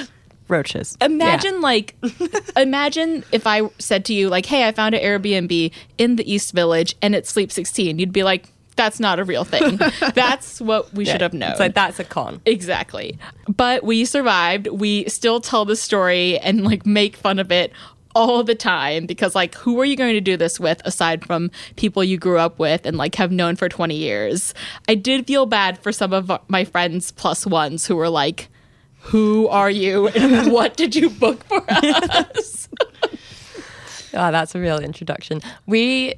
Roaches. 0.52 0.98
imagine 1.02 1.62
like 1.62 1.96
imagine 2.58 3.24
if 3.32 3.48
I 3.48 3.70
said 3.80 4.06
to 4.06 4.14
you 4.14 4.30
like, 4.30 4.46
"Hey, 4.46 4.68
I 4.68 4.72
found 4.72 4.96
an 4.96 5.02
Airbnb 5.02 5.72
in 5.98 6.16
the 6.18 6.32
East 6.32 6.54
Village 6.54 6.96
and 7.02 7.16
it's 7.16 7.30
Sleep 7.30 7.52
16." 7.52 7.98
You'd 7.98 8.14
be 8.14 8.24
like, 8.24 8.48
"That's 8.76 9.00
not 9.00 9.20
a 9.20 9.24
real 9.24 9.44
thing. 9.44 9.78
That's 10.14 10.62
what 10.62 10.94
we 10.94 11.06
should 11.06 11.22
have 11.22 11.34
known." 11.34 11.52
it's 11.52 11.60
like 11.60 11.74
that's 11.74 12.00
a 12.00 12.04
con. 12.04 12.42
Exactly. 12.46 13.18
But 13.48 13.84
we 13.84 14.06
survived. 14.06 14.68
We 14.68 15.08
still 15.10 15.42
tell 15.42 15.66
the 15.66 15.76
story 15.76 16.38
and 16.40 16.64
like 16.64 16.86
make 16.86 17.16
fun 17.16 17.40
of 17.40 17.52
it 17.52 17.72
all 18.14 18.44
the 18.44 18.56
time 18.56 19.06
because 19.06 19.36
like 19.36 19.56
who 19.56 19.80
are 19.80 19.86
you 19.86 19.96
going 19.96 20.14
to 20.14 20.22
do 20.22 20.36
this 20.38 20.60
with 20.60 20.82
aside 20.86 21.26
from 21.26 21.50
people 21.76 22.04
you 22.04 22.18
grew 22.18 22.38
up 22.38 22.60
with 22.60 22.86
and 22.86 22.98
like 22.98 23.16
have 23.16 23.32
known 23.32 23.56
for 23.56 23.70
20 23.70 23.96
years. 23.96 24.54
I 24.88 24.96
did 24.96 25.28
feel 25.28 25.46
bad 25.46 25.80
for 25.80 25.92
some 25.92 26.14
of 26.14 26.32
my 26.48 26.66
friends 26.66 27.12
plus 27.12 27.46
ones 27.46 27.86
who 27.86 27.96
were 27.96 28.10
like 28.10 28.50
who 29.02 29.48
are 29.48 29.70
you 29.70 30.08
and 30.10 30.52
what 30.54 30.78
did 30.78 30.96
you 30.96 31.10
book 31.10 31.44
for 31.46 31.64
us? 31.70 32.68
Oh, 34.14 34.30
that's 34.30 34.54
a 34.56 34.60
real 34.60 34.78
introduction. 34.80 35.40
We, 35.68 36.16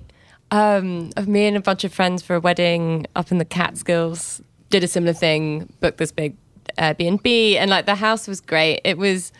um, 0.50 1.12
me 1.28 1.46
and 1.46 1.56
a 1.56 1.60
bunch 1.60 1.84
of 1.84 1.94
friends 1.94 2.24
for 2.24 2.36
a 2.36 2.40
wedding 2.40 3.06
up 3.16 3.32
in 3.32 3.38
the 3.38 3.46
Catskills, 3.46 4.42
did 4.72 4.84
a 4.84 4.88
similar 4.88 5.14
thing, 5.14 5.72
booked 5.80 6.00
this 6.00 6.12
big 6.12 6.36
Airbnb, 6.78 7.56
and 7.56 7.70
like 7.70 7.86
the 7.86 7.94
house 7.94 8.28
was 8.28 8.42
great. 8.42 8.82
It 8.84 8.98
was 8.98 9.32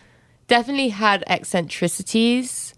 definitely 0.48 0.90
had 0.90 1.24
eccentricities, 1.26 2.76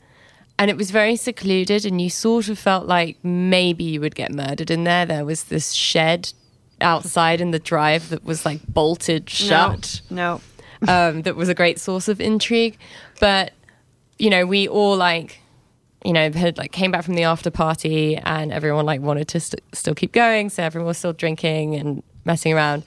and 0.57 0.71
it 0.71 0.77
was 0.77 0.91
very 0.91 1.17
secluded, 1.17 1.85
and 1.85 2.01
you 2.01 2.09
sort 2.09 2.47
of 2.47 2.57
felt 2.57 2.87
like 2.87 3.17
maybe 3.21 3.83
you 3.83 3.99
would 3.99 4.15
get 4.15 4.31
murdered 4.31 4.71
in 4.71 4.85
there. 4.85 5.05
There 5.05 5.25
was 5.25 5.45
this 5.45 5.73
shed 5.73 6.31
outside 6.79 7.41
in 7.41 7.51
the 7.51 7.59
drive 7.59 8.07
that 8.09 8.23
was 8.23 8.45
like 8.45 8.65
bolted 8.67 9.29
shut 9.29 10.01
No. 10.09 10.39
Um, 10.87 11.21
that 11.23 11.35
was 11.35 11.49
a 11.49 11.53
great 11.53 11.79
source 11.79 12.07
of 12.07 12.19
intrigue. 12.21 12.77
But 13.19 13.53
you 14.17 14.29
know, 14.29 14.45
we 14.45 14.67
all 14.67 14.95
like, 14.95 15.39
you 16.03 16.13
know, 16.13 16.31
had 16.31 16.57
like 16.57 16.71
came 16.71 16.91
back 16.91 17.03
from 17.03 17.15
the 17.15 17.23
after 17.23 17.51
party, 17.51 18.15
and 18.17 18.51
everyone 18.51 18.85
like 18.85 19.01
wanted 19.01 19.27
to 19.29 19.39
st- 19.39 19.61
still 19.73 19.95
keep 19.95 20.11
going, 20.13 20.49
so 20.49 20.63
everyone 20.63 20.87
was 20.87 20.97
still 20.97 21.13
drinking 21.13 21.75
and 21.75 22.03
messing 22.23 22.53
around. 22.53 22.83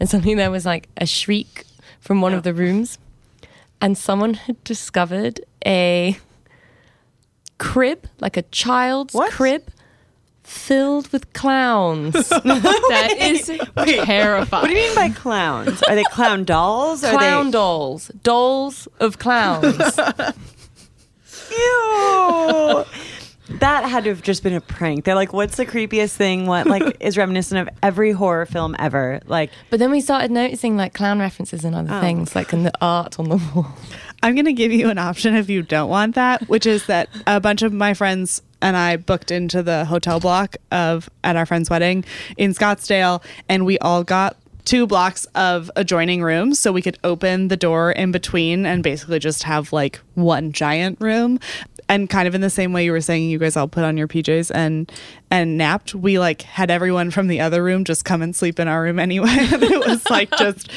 And 0.00 0.08
suddenly 0.08 0.34
there 0.34 0.50
was 0.50 0.64
like 0.66 0.88
a 0.96 1.06
shriek 1.06 1.64
from 2.00 2.20
one 2.20 2.32
of 2.34 2.42
the 2.42 2.54
rooms, 2.54 2.98
and 3.80 3.96
someone 3.98 4.34
had 4.34 4.62
discovered 4.64 5.40
a 5.66 6.16
crib, 7.58 8.06
like 8.20 8.36
a 8.36 8.42
child's 8.42 9.14
What? 9.14 9.32
crib. 9.32 9.64
Filled 10.48 11.12
with 11.12 11.30
clowns. 11.34 12.14
That 12.30 13.14
is 13.20 13.46
terrifying. 13.46 14.62
What 14.62 14.68
do 14.68 14.74
you 14.74 14.86
mean 14.86 14.94
by 14.94 15.10
clowns? 15.10 15.82
Are 15.82 15.94
they 15.94 16.04
clown 16.04 16.44
dolls? 16.44 17.04
Are 17.04 17.12
clown 17.12 17.46
they 17.46 17.50
dolls. 17.52 18.10
Dolls 18.22 18.88
of 18.98 19.18
clowns. 19.18 19.76
Ew. 21.50 22.84
that 23.58 23.84
had 23.84 24.04
to 24.04 24.10
have 24.10 24.22
just 24.22 24.42
been 24.42 24.52
a 24.54 24.60
prank. 24.60 25.04
They're 25.04 25.14
like, 25.14 25.32
what's 25.32 25.56
the 25.56 25.66
creepiest 25.66 26.14
thing? 26.16 26.46
What 26.46 26.66
like 26.66 26.96
is 27.00 27.16
reminiscent 27.18 27.60
of 27.60 27.74
every 27.82 28.12
horror 28.12 28.46
film 28.46 28.74
ever? 28.78 29.20
Like 29.26 29.50
But 29.70 29.78
then 29.80 29.90
we 29.90 30.00
started 30.00 30.30
noticing 30.30 30.76
like 30.76 30.94
clown 30.94 31.18
references 31.18 31.64
and 31.64 31.74
other 31.74 31.92
Oh. 31.92 32.00
things, 32.00 32.34
like 32.34 32.52
in 32.52 32.62
the 32.64 32.72
art 32.80 33.18
on 33.18 33.28
the 33.28 33.36
wall. 33.54 33.68
I'm 34.22 34.34
going 34.34 34.46
to 34.46 34.52
give 34.52 34.72
you 34.72 34.88
an 34.90 34.98
option 34.98 35.34
if 35.36 35.48
you 35.48 35.62
don't 35.62 35.88
want 35.88 36.14
that, 36.16 36.48
which 36.48 36.66
is 36.66 36.86
that 36.86 37.08
a 37.26 37.38
bunch 37.40 37.62
of 37.62 37.72
my 37.72 37.94
friends 37.94 38.42
and 38.60 38.76
I 38.76 38.96
booked 38.96 39.30
into 39.30 39.62
the 39.62 39.84
hotel 39.84 40.20
block 40.20 40.56
of 40.70 41.08
at 41.24 41.36
our 41.36 41.46
friend's 41.46 41.70
wedding 41.70 42.04
in 42.36 42.54
Scottsdale, 42.54 43.22
and 43.48 43.64
we 43.64 43.78
all 43.78 44.04
got 44.04 44.36
two 44.68 44.86
blocks 44.86 45.24
of 45.34 45.70
adjoining 45.76 46.22
rooms 46.22 46.58
so 46.58 46.70
we 46.70 46.82
could 46.82 46.98
open 47.02 47.48
the 47.48 47.56
door 47.56 47.90
in 47.92 48.12
between 48.12 48.66
and 48.66 48.82
basically 48.82 49.18
just 49.18 49.44
have 49.44 49.72
like 49.72 49.98
one 50.14 50.52
giant 50.52 51.00
room. 51.00 51.40
And 51.88 52.10
kind 52.10 52.28
of 52.28 52.34
in 52.34 52.42
the 52.42 52.50
same 52.50 52.74
way 52.74 52.84
you 52.84 52.92
were 52.92 53.00
saying 53.00 53.30
you 53.30 53.38
guys 53.38 53.56
all 53.56 53.66
put 53.66 53.82
on 53.82 53.96
your 53.96 54.06
PJs 54.06 54.50
and 54.54 54.92
and 55.30 55.56
napped 55.56 55.94
we 55.94 56.18
like 56.18 56.42
had 56.42 56.70
everyone 56.70 57.10
from 57.10 57.28
the 57.28 57.40
other 57.40 57.64
room 57.64 57.82
just 57.82 58.04
come 58.04 58.20
and 58.20 58.36
sleep 58.36 58.60
in 58.60 58.68
our 58.68 58.82
room 58.82 58.98
anyway. 58.98 59.28
And 59.52 59.62
it 59.62 59.86
was 59.86 60.04
like 60.10 60.30
just 60.32 60.70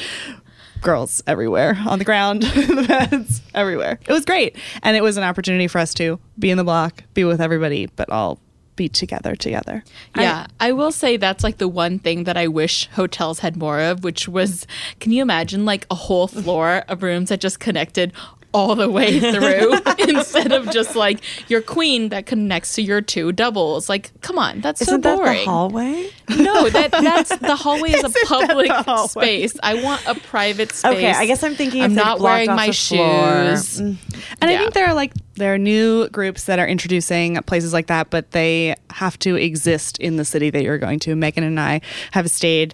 girls 0.81 1.21
everywhere 1.27 1.77
on 1.87 1.99
the 1.99 2.05
ground, 2.05 2.43
in 2.43 2.49
the 2.75 2.85
beds, 2.87 3.41
everywhere. 3.53 3.99
It 4.07 4.11
was 4.11 4.25
great. 4.25 4.55
And 4.83 4.97
it 4.97 5.03
was 5.03 5.17
an 5.17 5.23
opportunity 5.23 5.67
for 5.67 5.79
us 5.79 5.93
to 5.95 6.19
be 6.37 6.49
in 6.51 6.57
the 6.57 6.63
block, 6.63 7.03
be 7.13 7.23
with 7.23 7.41
everybody, 7.41 7.87
but 7.95 8.09
all 8.09 8.39
be 8.75 8.89
together 8.89 9.35
together. 9.35 9.83
Yeah, 10.15 10.47
I 10.59 10.71
will 10.71 10.91
say 10.91 11.17
that's 11.17 11.43
like 11.43 11.57
the 11.57 11.67
one 11.67 11.99
thing 11.99 12.23
that 12.23 12.37
I 12.37 12.47
wish 12.47 12.87
hotels 12.87 13.39
had 13.39 13.55
more 13.57 13.79
of, 13.79 14.03
which 14.03 14.27
was 14.27 14.65
can 14.99 15.11
you 15.11 15.21
imagine 15.21 15.65
like 15.65 15.85
a 15.91 15.95
whole 15.95 16.27
floor 16.27 16.83
of 16.87 17.03
rooms 17.03 17.29
that 17.29 17.41
just 17.41 17.59
connected 17.59 18.13
all 18.53 18.75
the 18.75 18.89
way 18.89 19.19
through 19.31 19.73
instead 20.07 20.51
of 20.51 20.69
just 20.71 20.95
like 20.95 21.19
your 21.49 21.61
queen 21.61 22.09
that 22.09 22.25
connects 22.25 22.75
to 22.75 22.81
your 22.81 23.01
two 23.01 23.31
doubles? 23.31 23.89
Like, 23.89 24.11
come 24.21 24.37
on, 24.37 24.61
that's 24.61 24.81
isn't 24.81 25.03
so 25.03 25.09
that 25.09 25.17
boring. 25.17 25.39
the 25.39 25.45
hallway? 25.45 26.09
No, 26.29 26.69
that 26.69 26.91
that's 26.91 27.35
the 27.37 27.55
hallway 27.55 27.91
is 27.91 28.03
a 28.03 28.25
public 28.27 28.67
the 28.67 28.83
hallway? 28.83 29.47
space. 29.47 29.59
I 29.63 29.83
want 29.83 30.05
a 30.07 30.15
private 30.15 30.71
space. 30.71 30.91
Okay, 30.91 31.11
I 31.11 31.25
guess 31.25 31.43
I'm 31.43 31.55
thinking 31.55 31.83
I'm 31.83 31.95
not 31.95 32.19
wearing 32.19 32.47
my 32.47 32.71
shoes. 32.71 33.79
Mm. 33.79 33.97
And 34.41 34.51
I 34.51 34.57
think 34.57 34.73
there 34.73 34.87
are 34.87 34.93
like 34.93 35.13
there 35.35 35.53
are 35.53 35.57
new 35.57 36.07
groups 36.09 36.45
that 36.45 36.59
are 36.59 36.67
introducing 36.67 37.41
places 37.43 37.73
like 37.73 37.87
that, 37.87 38.09
but 38.09 38.31
they 38.31 38.75
have 38.91 39.17
to 39.19 39.35
exist 39.35 39.97
in 39.99 40.17
the 40.17 40.25
city 40.25 40.49
that 40.49 40.63
you're 40.63 40.77
going 40.77 40.99
to. 40.99 41.15
Megan 41.15 41.43
and 41.43 41.59
I 41.59 41.81
have 42.11 42.29
stayed 42.29 42.73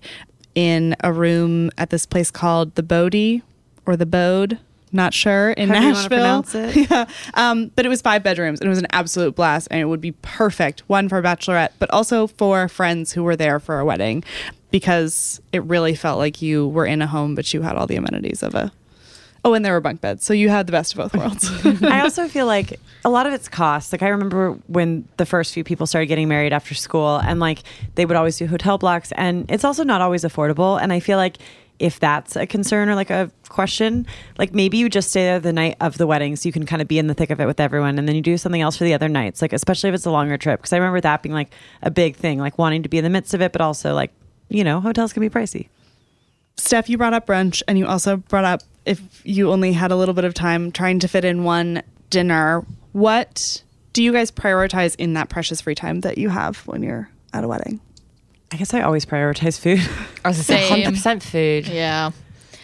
in 0.56 0.96
a 1.04 1.14
room 1.14 1.70
at 1.78 1.92
this 1.92 2.06
place 2.06 2.32
called 2.32 2.74
the 2.76 2.84
Bodie 2.84 3.44
or 3.86 3.96
the 3.96 4.06
Bode. 4.06 4.60
Not 4.98 5.14
sure 5.14 5.52
in 5.52 5.70
wanna 5.70 5.94
Nashville. 5.94 6.44
yeah, 6.90 7.06
um, 7.36 7.70
but 7.76 7.86
it 7.86 7.90
was 7.90 8.02
five 8.02 8.24
bedrooms 8.24 8.60
and 8.60 8.66
it 8.66 8.70
was 8.70 8.80
an 8.80 8.88
absolute 8.92 9.36
blast, 9.36 9.68
and 9.70 9.80
it 9.80 9.86
would 9.86 10.02
be 10.02 10.14
perfect 10.24 10.80
one 10.88 11.08
for 11.08 11.20
a 11.20 11.22
bachelorette, 11.22 11.70
but 11.78 11.88
also 11.92 12.26
for 12.26 12.68
friends 12.68 13.14
who 13.14 13.22
were 13.24 13.36
there 13.36 13.60
for 13.60 13.78
a 13.78 13.86
wedding, 13.86 14.24
because 14.72 15.40
it 15.54 15.64
really 15.66 15.94
felt 15.94 16.18
like 16.18 16.42
you 16.42 16.68
were 16.70 16.88
in 16.88 17.04
a 17.04 17.08
home, 17.08 17.36
but 17.36 17.54
you 17.54 17.62
had 17.62 17.76
all 17.76 17.86
the 17.86 17.96
amenities 17.96 18.42
of 18.42 18.56
a. 18.56 18.72
Oh, 19.46 19.54
and 19.54 19.64
there 19.64 19.74
were 19.74 19.82
bunk 19.82 20.02
beds, 20.02 20.26
so 20.26 20.34
you 20.34 20.50
had 20.50 20.66
the 20.66 20.72
best 20.72 20.98
of 20.98 20.98
both 20.98 21.16
worlds. 21.16 21.48
I 21.84 22.02
also 22.02 22.28
feel 22.28 22.48
like 22.48 22.80
a 23.06 23.10
lot 23.12 23.28
of 23.28 23.34
it's 23.34 23.48
cost. 23.48 23.92
Like 23.92 24.02
I 24.02 24.08
remember 24.08 24.54
when 24.66 25.08
the 25.18 25.28
first 25.28 25.54
few 25.54 25.64
people 25.64 25.86
started 25.86 26.08
getting 26.08 26.28
married 26.28 26.54
after 26.54 26.74
school, 26.74 27.18
and 27.18 27.40
like 27.40 27.62
they 27.94 28.08
would 28.08 28.18
always 28.18 28.36
do 28.36 28.48
hotel 28.48 28.80
blocks, 28.80 29.12
and 29.12 29.46
it's 29.52 29.64
also 29.64 29.84
not 29.84 30.02
always 30.02 30.24
affordable. 30.24 30.82
And 30.82 30.92
I 30.92 31.00
feel 31.00 31.20
like 31.20 31.38
if 31.80 32.00
that's 32.00 32.36
a 32.36 32.48
concern 32.48 32.90
or 32.90 32.96
like 32.96 33.10
a 33.10 33.32
question, 33.50 34.08
like 34.38 34.54
maybe 34.54 34.78
you 34.78 34.90
just 34.90 35.10
stay 35.10 35.24
there 35.24 35.40
the 35.40 35.54
night 35.54 35.76
of 35.80 35.98
the 35.98 36.08
wedding, 36.08 36.36
so 36.36 36.48
you 36.48 36.54
can 36.54 36.66
kind 36.66 36.82
of 36.82 36.88
be 36.88 36.98
in 37.00 37.08
the 37.08 37.14
thick 37.14 37.30
of 37.30 37.40
it 37.40 37.46
with 37.46 37.60
everyone, 37.60 38.00
and 38.00 38.08
then 38.08 38.16
you 38.16 38.22
do 38.22 38.38
something 38.38 38.62
else 38.62 38.78
for 38.78 38.84
the 38.84 38.94
other 38.94 39.10
nights. 39.10 39.42
Like 39.42 39.54
especially 39.54 39.90
if 39.90 39.96
it's 39.96 40.06
a 40.06 40.12
longer 40.12 40.38
trip, 40.38 40.60
because 40.60 40.74
I 40.74 40.78
remember 40.78 41.02
that 41.02 41.22
being 41.22 41.34
like 41.34 41.52
a 41.82 41.92
big 41.92 42.16
thing, 42.16 42.40
like 42.40 42.58
wanting 42.58 42.84
to 42.84 42.90
be 42.90 42.98
in 42.98 43.04
the 43.04 43.10
midst 43.10 43.34
of 43.34 43.42
it, 43.42 43.52
but 43.52 43.62
also 43.62 43.94
like 43.94 44.12
you 44.50 44.64
know 44.64 44.80
hotels 44.80 45.14
can 45.14 45.22
be 45.22 45.30
pricey. 45.30 45.70
Steph, 46.56 46.90
you 46.90 46.98
brought 46.98 47.14
up 47.14 47.28
brunch, 47.28 47.62
and 47.68 47.78
you 47.78 47.86
also 47.86 48.18
brought 48.18 48.46
up 48.46 48.62
if 48.86 49.22
you 49.24 49.52
only 49.52 49.74
had 49.74 49.92
a 49.92 49.96
little 49.96 50.16
bit 50.16 50.26
of 50.26 50.34
time 50.34 50.72
trying 50.72 51.00
to 51.00 51.08
fit 51.08 51.26
in 51.26 51.44
one 51.44 51.84
dinner. 52.10 52.66
What 52.94 53.62
do 53.94 54.02
you 54.02 54.12
guys 54.12 54.32
prioritize 54.32 54.96
in 54.98 55.14
that 55.14 55.30
precious 55.30 55.62
free 55.62 55.76
time 55.76 56.02
that 56.02 56.18
you 56.18 56.30
have 56.30 56.58
when 56.68 56.82
you're 56.82 57.10
at 57.34 57.44
a 57.44 57.48
wedding? 57.48 57.80
I 58.52 58.58
guess 58.58 58.74
I 58.74 58.82
always 58.82 59.06
prioritize 59.06 59.60
food. 59.60 59.80
I 60.26 60.30
was 60.30 60.46
say 60.46 60.70
100% 60.70 61.22
food. 61.32 61.68
Yeah. 61.68 62.12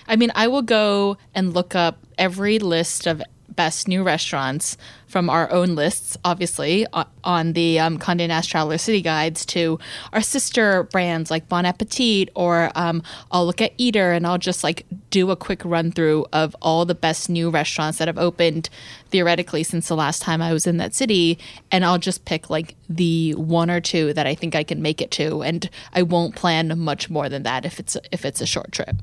I 0.08 0.16
mean, 0.16 0.32
I 0.36 0.48
will 0.48 0.62
go 0.62 1.18
and 1.34 1.54
look 1.54 1.76
up 1.76 2.00
every 2.18 2.60
list 2.60 3.08
of 3.08 3.22
best 3.56 3.88
new 3.88 4.04
restaurants 4.04 4.78
from 5.08 5.30
our 5.30 5.52
own 5.52 5.76
lists, 5.76 6.18
obviously, 6.26 6.88
on 7.24 7.54
the 7.54 7.80
um, 7.80 8.00
Condé 8.00 8.28
Nast 8.28 8.50
Traveler 8.50 8.80
City 8.80 9.02
Guides 9.02 9.46
to 9.46 9.78
our 10.12 10.22
sister 10.22 10.84
brands 10.84 11.30
like 11.30 11.48
Bon 11.48 11.66
Appetit, 11.66 12.30
or 12.36 12.72
um, 12.74 13.04
I'll 13.32 13.46
look 13.46 13.62
at 13.62 13.74
Eater 13.78 14.12
and 14.12 14.26
I'll 14.26 14.40
just 14.40 14.64
like 14.64 14.86
do 15.12 15.30
a 15.30 15.36
quick 15.36 15.62
run 15.64 15.92
through 15.92 16.26
of 16.34 16.56
all 16.62 16.86
the 16.86 16.96
best 16.96 17.30
new 17.30 17.52
restaurants 17.52 18.00
that 18.00 18.08
have 18.08 18.18
opened 18.18 18.70
theoretically 19.12 19.62
since 19.62 19.88
the 19.88 19.96
last 19.96 20.24
time 20.24 20.42
I 20.42 20.52
was 20.52 20.66
in 20.66 20.78
that 20.78 20.96
city. 20.96 21.38
And 21.72 21.86
I'll 21.86 22.00
just 22.00 22.26
pick 22.26 22.50
like 22.50 22.76
the 22.90 23.36
one 23.36 23.70
or 23.70 23.80
two 23.80 24.14
that 24.14 24.26
I 24.26 24.34
think 24.34 24.56
I 24.56 24.64
can 24.64 24.82
make 24.82 25.00
it 25.00 25.12
to. 25.12 25.44
And 25.44 25.70
I 25.94 26.02
won't 26.02 26.36
plan 26.36 26.80
much 26.80 27.12
more 27.12 27.30
than 27.30 27.44
that 27.44 27.66
if 27.66 27.80
it's, 27.80 27.96
if 28.12 28.26
it's 28.26 28.42
a 28.42 28.48
short 28.48 28.72
trip. 28.72 28.96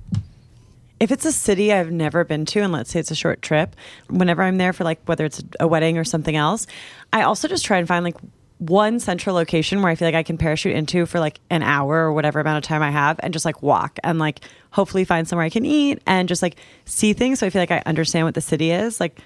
If 1.01 1.11
it's 1.11 1.25
a 1.25 1.33
city 1.33 1.73
I've 1.73 1.91
never 1.91 2.25
been 2.25 2.45
to, 2.47 2.61
and 2.61 2.73
let's 2.73 2.91
say 2.91 3.01
it's 3.01 3.11
a 3.11 3.17
short 3.17 3.41
trip, 3.41 3.75
whenever 4.09 4.43
I'm 4.43 4.59
there 4.59 4.75
for 4.75 4.85
like 4.85 5.01
whether 5.07 5.25
it's 5.25 5.43
a 5.59 5.67
wedding 5.67 5.97
or 5.97 6.05
something 6.05 6.37
else, 6.37 6.67
I 7.13 7.23
also 7.23 7.49
just 7.49 7.65
try 7.65 7.79
and 7.79 7.89
find 7.89 8.05
like 8.05 8.17
one 8.59 9.01
central 9.01 9.35
location 9.35 9.81
where 9.81 9.91
I 9.91 9.95
feel 9.95 10.07
like 10.07 10.15
I 10.15 10.23
can 10.23 10.37
parachute 10.37 10.77
into 10.77 11.07
for 11.07 11.19
like 11.19 11.41
an 11.49 11.63
hour 11.63 11.97
or 11.97 12.13
whatever 12.13 12.41
amount 12.41 12.59
of 12.59 12.69
time 12.69 12.83
I 12.83 12.91
have 12.91 13.19
and 13.23 13.33
just 13.33 13.47
like 13.47 13.63
walk 13.63 13.99
and 14.05 14.19
like 14.19 14.41
hopefully 14.71 15.07
find 15.07 15.27
somewhere 15.27 15.47
I 15.47 15.51
can 15.51 15.65
eat 15.65 16.03
and 16.07 16.29
just 16.29 16.43
like 16.43 16.57
see 16.85 17.15
things. 17.15 17.39
So 17.39 17.47
I 17.47 17.51
feel 17.51 17.63
like 17.63 17.71
I 17.71 17.83
understand 17.87 18.27
what 18.27 18.35
the 18.35 18.43
city 18.43 18.71
is. 18.71 19.01
Like, 19.01 19.19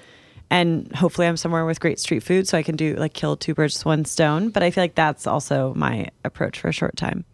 and 0.51 0.95
hopefully 0.95 1.27
I'm 1.27 1.37
somewhere 1.37 1.67
with 1.67 1.81
great 1.81 1.99
street 1.99 2.23
food 2.23 2.47
so 2.47 2.57
I 2.57 2.63
can 2.63 2.77
do 2.77 2.95
like 2.95 3.13
kill 3.13 3.37
two 3.37 3.55
birds 3.55 3.77
with 3.77 3.87
one 3.87 4.05
stone. 4.05 4.51
But 4.51 4.63
I 4.63 4.71
feel 4.71 4.85
like 4.85 4.95
that's 4.95 5.27
also 5.27 5.75
my 5.75 6.11
approach 6.25 6.61
for 6.61 6.69
a 6.69 6.73
short 6.73 6.97
time. 6.97 7.25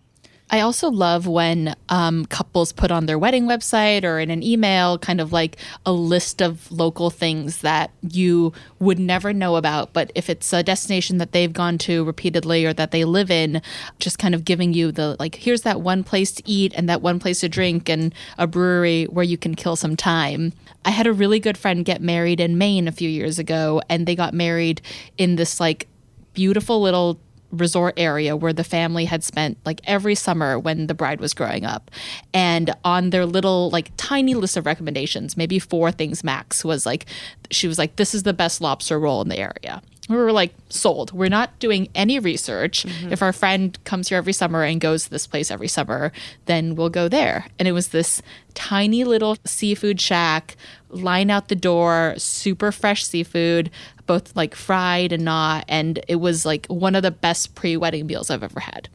I 0.50 0.60
also 0.60 0.90
love 0.90 1.28
when 1.28 1.76
um, 1.88 2.26
couples 2.26 2.72
put 2.72 2.90
on 2.90 3.06
their 3.06 3.18
wedding 3.18 3.46
website 3.46 4.02
or 4.02 4.18
in 4.18 4.30
an 4.30 4.42
email 4.42 4.98
kind 4.98 5.20
of 5.20 5.32
like 5.32 5.56
a 5.86 5.92
list 5.92 6.42
of 6.42 6.70
local 6.72 7.08
things 7.08 7.58
that 7.58 7.92
you 8.02 8.52
would 8.80 8.98
never 8.98 9.32
know 9.32 9.54
about. 9.54 9.92
But 9.92 10.10
if 10.16 10.28
it's 10.28 10.52
a 10.52 10.64
destination 10.64 11.18
that 11.18 11.30
they've 11.30 11.52
gone 11.52 11.78
to 11.78 12.04
repeatedly 12.04 12.66
or 12.66 12.72
that 12.72 12.90
they 12.90 13.04
live 13.04 13.30
in, 13.30 13.62
just 14.00 14.18
kind 14.18 14.34
of 14.34 14.44
giving 14.44 14.74
you 14.74 14.90
the 14.90 15.16
like, 15.20 15.36
here's 15.36 15.62
that 15.62 15.80
one 15.80 16.02
place 16.02 16.32
to 16.32 16.42
eat 16.44 16.72
and 16.74 16.88
that 16.88 17.00
one 17.00 17.20
place 17.20 17.40
to 17.40 17.48
drink 17.48 17.88
and 17.88 18.12
a 18.36 18.48
brewery 18.48 19.04
where 19.04 19.24
you 19.24 19.38
can 19.38 19.54
kill 19.54 19.76
some 19.76 19.96
time. 19.96 20.52
I 20.84 20.90
had 20.90 21.06
a 21.06 21.12
really 21.12 21.38
good 21.38 21.58
friend 21.58 21.84
get 21.84 22.02
married 22.02 22.40
in 22.40 22.58
Maine 22.58 22.88
a 22.88 22.92
few 22.92 23.08
years 23.08 23.38
ago, 23.38 23.82
and 23.88 24.06
they 24.06 24.16
got 24.16 24.34
married 24.34 24.80
in 25.16 25.36
this 25.36 25.60
like 25.60 25.86
beautiful 26.32 26.80
little 26.80 27.20
resort 27.52 27.94
area 27.96 28.36
where 28.36 28.52
the 28.52 28.64
family 28.64 29.04
had 29.04 29.24
spent 29.24 29.58
like 29.64 29.80
every 29.84 30.14
summer 30.14 30.58
when 30.58 30.86
the 30.86 30.94
bride 30.94 31.20
was 31.20 31.34
growing 31.34 31.64
up. 31.64 31.90
And 32.32 32.74
on 32.84 33.10
their 33.10 33.26
little 33.26 33.70
like 33.70 33.90
tiny 33.96 34.34
list 34.34 34.56
of 34.56 34.66
recommendations, 34.66 35.36
maybe 35.36 35.58
four 35.58 35.90
things 35.90 36.22
max 36.22 36.64
was 36.64 36.86
like 36.86 37.06
she 37.50 37.66
was 37.66 37.78
like 37.78 37.96
this 37.96 38.14
is 38.14 38.22
the 38.22 38.32
best 38.32 38.60
lobster 38.60 38.98
roll 38.98 39.22
in 39.22 39.28
the 39.28 39.38
area. 39.38 39.82
We 40.10 40.16
were 40.16 40.32
like 40.32 40.52
sold. 40.70 41.12
We're 41.12 41.28
not 41.28 41.56
doing 41.60 41.88
any 41.94 42.18
research. 42.18 42.82
Mm-hmm. 42.82 43.12
If 43.12 43.22
our 43.22 43.32
friend 43.32 43.78
comes 43.84 44.08
here 44.08 44.18
every 44.18 44.32
summer 44.32 44.64
and 44.64 44.80
goes 44.80 45.04
to 45.04 45.10
this 45.10 45.26
place 45.26 45.52
every 45.52 45.68
summer, 45.68 46.10
then 46.46 46.74
we'll 46.74 46.90
go 46.90 47.08
there. 47.08 47.46
And 47.60 47.68
it 47.68 47.72
was 47.72 47.88
this 47.88 48.20
tiny 48.54 49.04
little 49.04 49.36
seafood 49.46 50.00
shack, 50.00 50.56
line 50.88 51.30
out 51.30 51.46
the 51.46 51.54
door, 51.54 52.14
super 52.18 52.72
fresh 52.72 53.06
seafood, 53.06 53.70
both 54.06 54.34
like 54.34 54.56
fried 54.56 55.12
and 55.12 55.24
not. 55.24 55.64
And 55.68 56.00
it 56.08 56.16
was 56.16 56.44
like 56.44 56.66
one 56.66 56.96
of 56.96 57.04
the 57.04 57.12
best 57.12 57.54
pre 57.54 57.76
wedding 57.76 58.06
meals 58.06 58.30
I've 58.30 58.42
ever 58.42 58.58
had. 58.58 58.88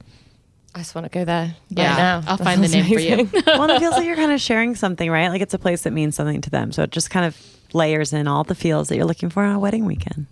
I 0.76 0.80
just 0.80 0.94
want 0.94 1.06
to 1.06 1.18
go 1.18 1.24
there 1.24 1.56
Yeah, 1.70 1.88
right 1.92 1.98
now. 1.98 2.16
I'll 2.28 2.36
That 2.36 2.44
find 2.44 2.62
the 2.62 2.68
sounds 2.68 2.90
name 2.90 2.94
for 2.94 3.00
you. 3.00 3.42
well, 3.48 3.70
it 3.70 3.80
feels 3.80 3.94
like 3.94 4.06
you're 4.06 4.18
kind 4.18 4.34
of 4.34 4.42
sharing 4.42 4.76
something, 4.76 5.10
right? 5.10 5.30
Like 5.30 5.42
it's 5.42 5.54
a 5.54 5.58
place 5.60 5.84
that 5.84 5.94
means 5.94 6.18
something 6.18 6.42
to 6.42 6.50
them. 6.50 6.74
So 6.74 6.84
it 6.84 6.92
just 6.92 7.10
kind 7.10 7.26
of 7.26 7.38
layers 7.72 8.12
in 8.12 8.28
all 8.28 8.44
the 8.44 8.56
feels 8.56 8.90
that 8.90 8.98
you're 8.98 9.06
looking 9.06 9.30
for 9.30 9.44
on 9.44 9.56
a 9.56 9.60
wedding 9.60 9.86
weekend. 9.86 10.26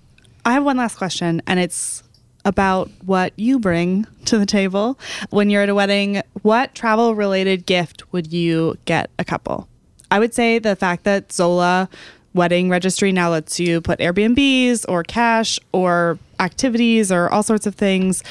I 0.46 0.54
have 0.54 0.66
one 0.66 0.78
last 0.78 0.98
question, 0.98 1.42
and 1.48 1.60
it's 1.60 2.04
about 2.44 2.90
what 3.06 3.32
you 3.38 3.60
bring 3.60 4.06
to 4.26 4.38
the 4.38 4.46
table 4.46 5.00
when 5.30 5.50
you're 5.50 5.62
at 5.62 5.70
a 5.70 5.76
wedding. 5.76 6.22
What 6.42 6.76
travel 6.76 7.16
related 7.16 7.66
gift 7.66 8.12
would 8.12 8.34
you 8.34 8.76
get 8.84 9.10
a 9.18 9.24
couple? 9.24 9.70
I 10.12 10.20
would 10.20 10.34
say 10.34 10.60
the 10.60 10.76
fact 10.76 11.06
that 11.06 11.32
Zola 11.32 11.88
wedding 12.34 12.70
registry 12.70 13.14
now 13.14 13.30
lets 13.30 13.60
you 13.60 13.80
put 13.80 14.00
Airbnbs 14.00 14.86
or 14.90 15.04
cash 15.04 15.60
or 15.72 16.20
activities 16.40 17.12
or 17.12 17.32
all 17.32 17.44
sorts 17.44 17.66
of 17.66 17.76
things 17.76 18.22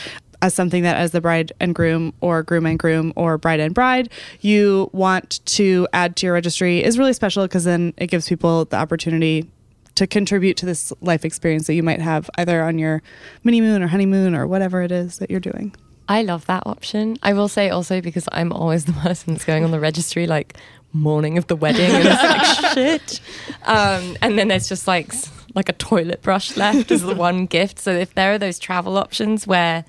as 0.42 0.52
something 0.52 0.82
that 0.82 0.96
as 0.96 1.12
the 1.12 1.20
bride 1.20 1.52
and 1.60 1.74
groom 1.74 2.12
or 2.20 2.42
groom 2.42 2.66
and 2.66 2.78
groom 2.78 3.12
or 3.14 3.38
bride 3.38 3.60
and 3.60 3.74
bride 3.74 4.10
you 4.40 4.90
want 4.92 5.40
to 5.46 5.86
add 5.92 6.16
to 6.16 6.26
your 6.26 6.34
registry 6.34 6.82
is 6.82 6.98
really 6.98 7.12
special 7.12 7.44
because 7.44 7.62
then 7.62 7.94
it 7.96 8.08
gives 8.08 8.28
people 8.28 8.64
the 8.66 8.76
opportunity 8.76 9.48
to 9.94 10.06
contribute 10.06 10.56
to 10.58 10.66
this 10.66 10.92
life 11.00 11.24
experience 11.24 11.66
that 11.66 11.74
you 11.74 11.82
might 11.82 12.00
have 12.00 12.30
either 12.38 12.62
on 12.62 12.78
your 12.78 13.02
mini 13.44 13.60
moon 13.60 13.82
or 13.82 13.88
honeymoon 13.88 14.34
or 14.34 14.46
whatever 14.46 14.82
it 14.82 14.92
is 14.92 15.18
that 15.18 15.30
you're 15.30 15.40
doing. 15.40 15.74
I 16.08 16.22
love 16.22 16.46
that 16.46 16.64
option. 16.66 17.16
I 17.22 17.32
will 17.32 17.48
say 17.48 17.70
also 17.70 18.00
because 18.00 18.28
I'm 18.32 18.52
always 18.52 18.84
the 18.84 18.92
person 19.04 19.34
that's 19.34 19.44
going 19.44 19.64
on 19.64 19.70
the 19.70 19.80
registry 19.80 20.26
like 20.26 20.56
morning 20.92 21.38
of 21.38 21.46
the 21.46 21.56
wedding 21.56 21.90
and 21.90 22.04
it's 22.06 22.22
like 22.22 22.74
shit. 22.74 23.20
Um, 23.64 24.16
and 24.20 24.38
then 24.38 24.48
there's 24.48 24.68
just 24.68 24.86
like 24.86 25.12
like 25.54 25.68
a 25.68 25.74
toilet 25.74 26.22
brush 26.22 26.56
left 26.56 26.90
as 26.90 27.02
the 27.02 27.14
one 27.14 27.46
gift. 27.46 27.78
So 27.78 27.92
if 27.92 28.14
there 28.14 28.32
are 28.32 28.38
those 28.38 28.58
travel 28.58 28.96
options 28.96 29.46
where 29.46 29.84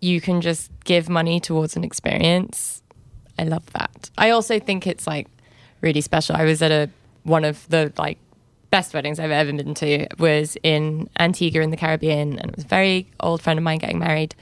you 0.00 0.20
can 0.20 0.40
just 0.40 0.70
give 0.84 1.08
money 1.08 1.40
towards 1.40 1.76
an 1.76 1.84
experience, 1.84 2.82
I 3.38 3.44
love 3.44 3.70
that. 3.72 4.10
I 4.16 4.30
also 4.30 4.60
think 4.60 4.86
it's 4.86 5.06
like 5.06 5.26
really 5.80 6.00
special. 6.00 6.36
I 6.36 6.44
was 6.44 6.62
at 6.62 6.70
a 6.70 6.90
one 7.24 7.44
of 7.44 7.68
the 7.68 7.92
like 7.98 8.18
best 8.70 8.94
weddings 8.94 9.18
I've 9.18 9.30
ever 9.30 9.52
been 9.52 9.74
to 9.74 10.06
was 10.18 10.56
in 10.62 11.08
Antigua 11.18 11.62
in 11.62 11.70
the 11.70 11.76
Caribbean, 11.76 12.38
and 12.38 12.50
it 12.50 12.56
was 12.56 12.64
a 12.64 12.68
very 12.68 13.08
old 13.20 13.42
friend 13.42 13.58
of 13.58 13.62
mine 13.62 13.78
getting 13.78 13.98
married. 13.98 14.34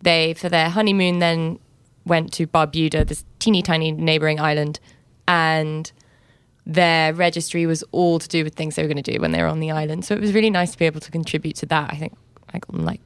They 0.00 0.34
for 0.34 0.48
their 0.48 0.68
honeymoon 0.68 1.18
then 1.18 1.58
went 2.04 2.32
to 2.34 2.46
Barbuda, 2.46 3.06
this 3.06 3.24
teeny 3.38 3.62
tiny 3.62 3.92
neighboring 3.92 4.40
island, 4.40 4.80
and 5.26 5.90
their 6.64 7.12
registry 7.12 7.66
was 7.66 7.82
all 7.92 8.18
to 8.18 8.28
do 8.28 8.44
with 8.44 8.54
things 8.54 8.76
they 8.76 8.82
were 8.82 8.88
going 8.88 9.02
to 9.02 9.12
do 9.12 9.20
when 9.20 9.32
they 9.32 9.42
were 9.42 9.48
on 9.48 9.60
the 9.60 9.70
island. 9.70 10.04
So 10.04 10.14
it 10.14 10.20
was 10.20 10.32
really 10.32 10.50
nice 10.50 10.72
to 10.72 10.78
be 10.78 10.86
able 10.86 11.00
to 11.00 11.10
contribute 11.10 11.56
to 11.56 11.66
that. 11.66 11.90
I 11.92 11.96
think 11.96 12.16
like 12.52 12.64
on 12.72 12.84
like 12.84 13.00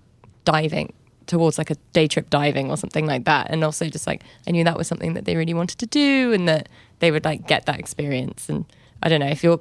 diving 0.45 0.93
towards 1.27 1.59
like 1.59 1.71
a 1.71 1.77
day 1.93 2.07
trip 2.07 2.31
diving 2.31 2.71
or 2.71 2.77
something 2.77 3.07
like 3.07 3.25
that, 3.25 3.49
and 3.51 3.65
also 3.65 3.89
just 3.89 4.07
like 4.07 4.23
I 4.47 4.51
knew 4.51 4.65
that 4.65 4.77
was 4.77 4.89
something 4.89 5.15
that 5.15 5.25
they 5.25 5.37
really 5.37 5.55
wanted 5.55 5.79
to 5.79 5.87
do, 5.87 6.33
and 6.33 6.49
that 6.49 6.69
they 6.99 7.11
would 7.11 7.25
like 7.25 7.47
get 7.47 7.67
that 7.67 7.79
experience. 7.79 8.49
And 8.49 8.67
I 9.03 9.09
don't 9.09 9.21
know 9.21 9.29
if 9.29 9.43
you're. 9.43 9.61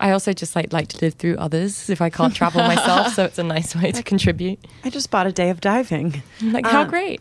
I 0.00 0.10
also 0.12 0.32
just 0.32 0.56
like 0.56 0.72
like 0.72 0.88
to 0.88 0.98
live 1.04 1.14
through 1.14 1.36
others 1.36 1.88
if 1.90 2.00
I 2.00 2.10
can't 2.10 2.34
travel 2.34 2.62
myself, 2.62 3.12
so 3.14 3.24
it's 3.24 3.38
a 3.38 3.42
nice 3.44 3.76
way 3.76 3.92
to 3.92 4.02
contribute. 4.12 4.58
I 4.82 4.90
just 4.90 5.10
bought 5.10 5.26
a 5.26 5.32
day 5.32 5.50
of 5.50 5.60
diving. 5.60 6.22
Like 6.42 6.66
how 6.66 6.82
Uh, 6.82 6.84
great! 6.86 7.20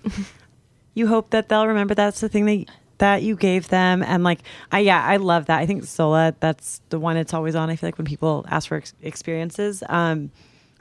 You 0.95 1.07
hope 1.07 1.29
that 1.31 1.49
they'll 1.49 1.67
remember 1.67 1.93
that's 1.93 2.19
the 2.21 2.29
thing 2.29 2.45
that 2.45 2.65
that 2.97 3.23
you 3.23 3.35
gave 3.35 3.69
them, 3.69 4.01
and 4.03 4.23
like, 4.23 4.39
I 4.71 4.79
yeah, 4.79 5.03
I 5.05 5.17
love 5.17 5.45
that. 5.45 5.59
I 5.59 5.65
think 5.65 5.83
Zola 5.83 6.33
that's 6.39 6.81
the 6.89 6.99
one 6.99 7.15
it's 7.17 7.33
always 7.33 7.55
on. 7.55 7.69
I 7.69 7.75
feel 7.75 7.87
like 7.87 7.97
when 7.97 8.05
people 8.07 8.45
ask 8.49 8.67
for 8.67 8.77
ex- 8.77 8.93
experiences, 9.01 9.83
um, 9.87 10.31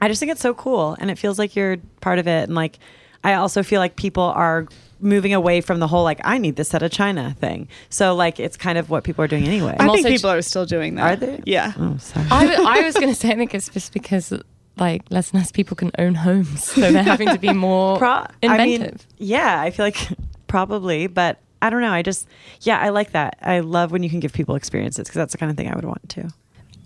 I 0.01 0.07
just 0.07 0.19
think 0.19 0.31
it's 0.31 0.41
so 0.41 0.53
cool, 0.53 0.95
and 0.99 1.11
it 1.11 1.17
feels 1.17 1.37
like 1.39 1.55
you're 1.55 1.77
part 2.01 2.19
of 2.19 2.27
it, 2.27 2.43
and 2.43 2.55
like, 2.55 2.79
I 3.23 3.33
also 3.33 3.63
feel 3.63 3.79
like 3.79 3.95
people 3.95 4.23
are 4.23 4.67
moving 5.01 5.33
away 5.33 5.61
from 5.61 5.79
the 5.79 5.87
whole 5.87 6.03
like 6.03 6.19
I 6.23 6.37
need 6.37 6.55
this 6.57 6.69
set 6.69 6.83
of 6.83 6.91
China 6.91 7.35
thing. 7.39 7.67
So 7.89 8.15
like, 8.15 8.39
it's 8.39 8.57
kind 8.57 8.77
of 8.77 8.89
what 8.89 9.03
people 9.03 9.23
are 9.23 9.27
doing 9.27 9.45
anyway. 9.45 9.73
i 9.75 9.77
think 9.83 9.89
also 9.89 10.09
people 10.09 10.29
are 10.29 10.41
still 10.41 10.65
doing 10.65 10.95
that. 10.95 11.03
Are 11.03 11.15
they? 11.15 11.41
Yeah. 11.45 11.73
Oh, 11.77 11.97
sorry. 11.97 12.27
I, 12.31 12.45
w- 12.47 12.67
I 12.69 12.81
was 12.81 12.95
going 13.01 13.09
to 13.09 13.15
say, 13.15 13.31
I 13.31 13.35
think 13.35 13.53
it's 13.53 13.69
just 13.69 13.93
because 13.93 14.33
like 14.77 15.03
less 15.09 15.31
and 15.31 15.39
less 15.41 15.51
people 15.51 15.75
can 15.75 15.91
own 15.97 16.15
homes, 16.15 16.63
so 16.63 16.91
they're 16.91 17.03
having 17.03 17.27
to 17.29 17.37
be 17.39 17.51
more 17.53 17.97
Pro- 17.99 18.09
I 18.09 18.29
inventive. 18.41 19.05
mean, 19.19 19.27
yeah, 19.27 19.59
I 19.61 19.71
feel 19.71 19.85
like 19.85 19.97
probably, 20.47 21.07
but 21.07 21.39
I 21.61 21.69
don't 21.69 21.81
know. 21.81 21.91
I 21.91 22.01
just, 22.01 22.27
yeah, 22.61 22.79
I 22.79 22.89
like 22.89 23.11
that. 23.11 23.37
I 23.41 23.59
love 23.59 23.91
when 23.91 24.03
you 24.03 24.09
can 24.09 24.21
give 24.21 24.31
people 24.31 24.55
experiences 24.55 25.07
because 25.07 25.15
that's 25.15 25.33
the 25.33 25.37
kind 25.37 25.49
of 25.49 25.57
thing 25.57 25.69
I 25.69 25.75
would 25.75 25.83
want 25.85 26.07
to. 26.09 26.29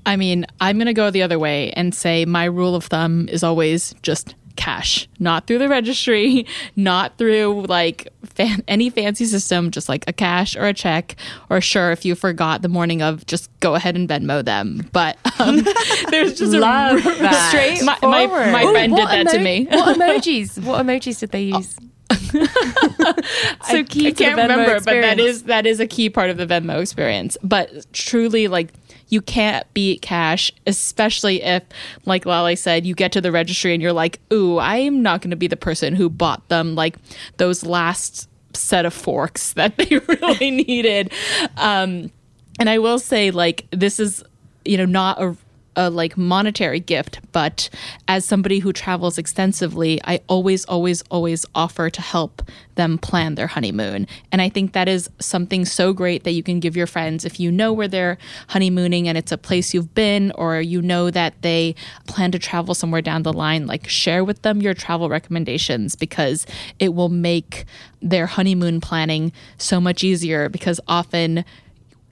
I 0.05 0.15
mean, 0.17 0.45
I'm 0.59 0.77
going 0.77 0.87
to 0.87 0.93
go 0.93 1.11
the 1.11 1.21
other 1.21 1.37
way 1.39 1.71
and 1.73 1.93
say 1.93 2.25
my 2.25 2.45
rule 2.45 2.75
of 2.75 2.85
thumb 2.85 3.29
is 3.29 3.43
always 3.43 3.93
just 4.01 4.35
cash, 4.55 5.07
not 5.19 5.47
through 5.47 5.57
the 5.59 5.67
registry, 5.69 6.45
not 6.75 7.17
through 7.17 7.65
like 7.67 8.07
fan- 8.23 8.63
any 8.67 8.89
fancy 8.89 9.25
system, 9.25 9.71
just 9.71 9.89
like 9.89 10.03
a 10.07 10.13
cash 10.13 10.55
or 10.55 10.65
a 10.65 10.73
check. 10.73 11.15
Or 11.49 11.59
sure, 11.61 11.91
if 11.91 12.05
you 12.05 12.15
forgot 12.15 12.61
the 12.61 12.69
morning 12.69 13.01
of, 13.01 13.25
just 13.25 13.49
go 13.59 13.75
ahead 13.75 13.95
and 13.95 14.07
Venmo 14.07 14.43
them. 14.43 14.89
But 14.91 15.17
um, 15.39 15.57
there's 16.09 16.37
just 16.37 16.53
Love 16.53 16.99
a 16.99 17.09
that. 17.19 17.49
straight. 17.49 17.83
My, 17.85 17.97
my, 18.01 18.27
my 18.51 18.63
Ooh, 18.63 18.71
friend 18.71 18.95
did 18.95 19.01
what 19.01 19.09
that 19.11 19.27
to 19.29 19.39
me. 19.39 19.65
What 19.65 19.97
emojis? 19.97 20.63
What 20.63 20.85
emojis 20.85 21.19
did 21.19 21.31
they 21.31 21.43
use? 21.43 21.77
so 22.11 23.83
key 23.83 24.07
I 24.07 24.11
to 24.11 24.11
the 24.11 24.11
can't 24.13 24.39
Venmo 24.39 24.49
remember, 24.49 24.73
but 24.75 24.85
that 24.85 25.19
experience. 25.19 25.21
is 25.21 25.43
that 25.43 25.65
is 25.65 25.79
a 25.79 25.87
key 25.87 26.09
part 26.09 26.29
of 26.29 26.37
the 26.37 26.45
Venmo 26.45 26.81
experience. 26.81 27.37
But 27.43 27.91
truly, 27.93 28.47
like 28.47 28.69
you 29.13 29.21
can't 29.21 29.71
beat 29.75 30.01
cash, 30.01 30.51
especially 30.65 31.43
if, 31.43 31.61
like 32.05 32.25
Lale 32.25 32.57
said, 32.57 32.83
you 32.83 32.95
get 32.95 33.11
to 33.11 33.21
the 33.21 33.31
registry 33.31 33.71
and 33.71 33.81
you're 33.81 33.93
like, 33.93 34.19
"Ooh, 34.33 34.57
I 34.57 34.77
am 34.77 35.03
not 35.03 35.21
going 35.21 35.29
to 35.29 35.37
be 35.37 35.47
the 35.47 35.55
person 35.55 35.95
who 35.95 36.09
bought 36.09 36.49
them 36.49 36.73
like 36.73 36.97
those 37.37 37.63
last 37.63 38.27
set 38.53 38.85
of 38.85 38.93
forks 38.93 39.53
that 39.59 39.77
they 39.77 39.97
really 40.07 40.49
needed." 40.49 41.13
Um, 41.57 42.11
and 42.59 42.69
I 42.69 42.79
will 42.79 42.99
say, 42.99 43.29
like, 43.29 43.67
this 43.69 43.99
is 43.99 44.23
you 44.65 44.77
know 44.77 44.85
not 44.85 45.21
a 45.21 45.37
a 45.75 45.89
like 45.89 46.17
monetary 46.17 46.79
gift, 46.79 47.19
but 47.31 47.69
as 48.07 48.25
somebody 48.25 48.59
who 48.59 48.73
travels 48.73 49.17
extensively, 49.17 49.99
I 50.03 50.21
always, 50.27 50.65
always, 50.65 51.01
always 51.09 51.45
offer 51.55 51.89
to 51.89 52.01
help 52.01 52.41
them 52.75 52.97
plan 52.97 53.35
their 53.35 53.47
honeymoon. 53.47 54.07
And 54.31 54.41
I 54.41 54.49
think 54.49 54.73
that 54.73 54.87
is 54.87 55.09
something 55.19 55.65
so 55.65 55.93
great 55.93 56.23
that 56.23 56.31
you 56.31 56.43
can 56.43 56.59
give 56.59 56.75
your 56.75 56.87
friends 56.87 57.25
if 57.25 57.39
you 57.39 57.51
know 57.51 57.71
where 57.71 57.87
they're 57.87 58.17
honeymooning 58.49 59.07
and 59.07 59.17
it's 59.17 59.31
a 59.31 59.37
place 59.37 59.73
you've 59.73 59.93
been, 59.93 60.31
or 60.31 60.61
you 60.61 60.81
know 60.81 61.11
that 61.11 61.41
they 61.41 61.75
plan 62.07 62.31
to 62.31 62.39
travel 62.39 62.73
somewhere 62.73 63.01
down 63.01 63.23
the 63.23 63.33
line, 63.33 63.67
like 63.67 63.87
share 63.87 64.23
with 64.23 64.41
them 64.41 64.61
your 64.61 64.73
travel 64.73 65.09
recommendations 65.09 65.95
because 65.95 66.45
it 66.79 66.93
will 66.93 67.09
make 67.09 67.65
their 68.01 68.25
honeymoon 68.25 68.81
planning 68.81 69.31
so 69.57 69.79
much 69.79 70.03
easier 70.03 70.49
because 70.49 70.79
often 70.87 71.45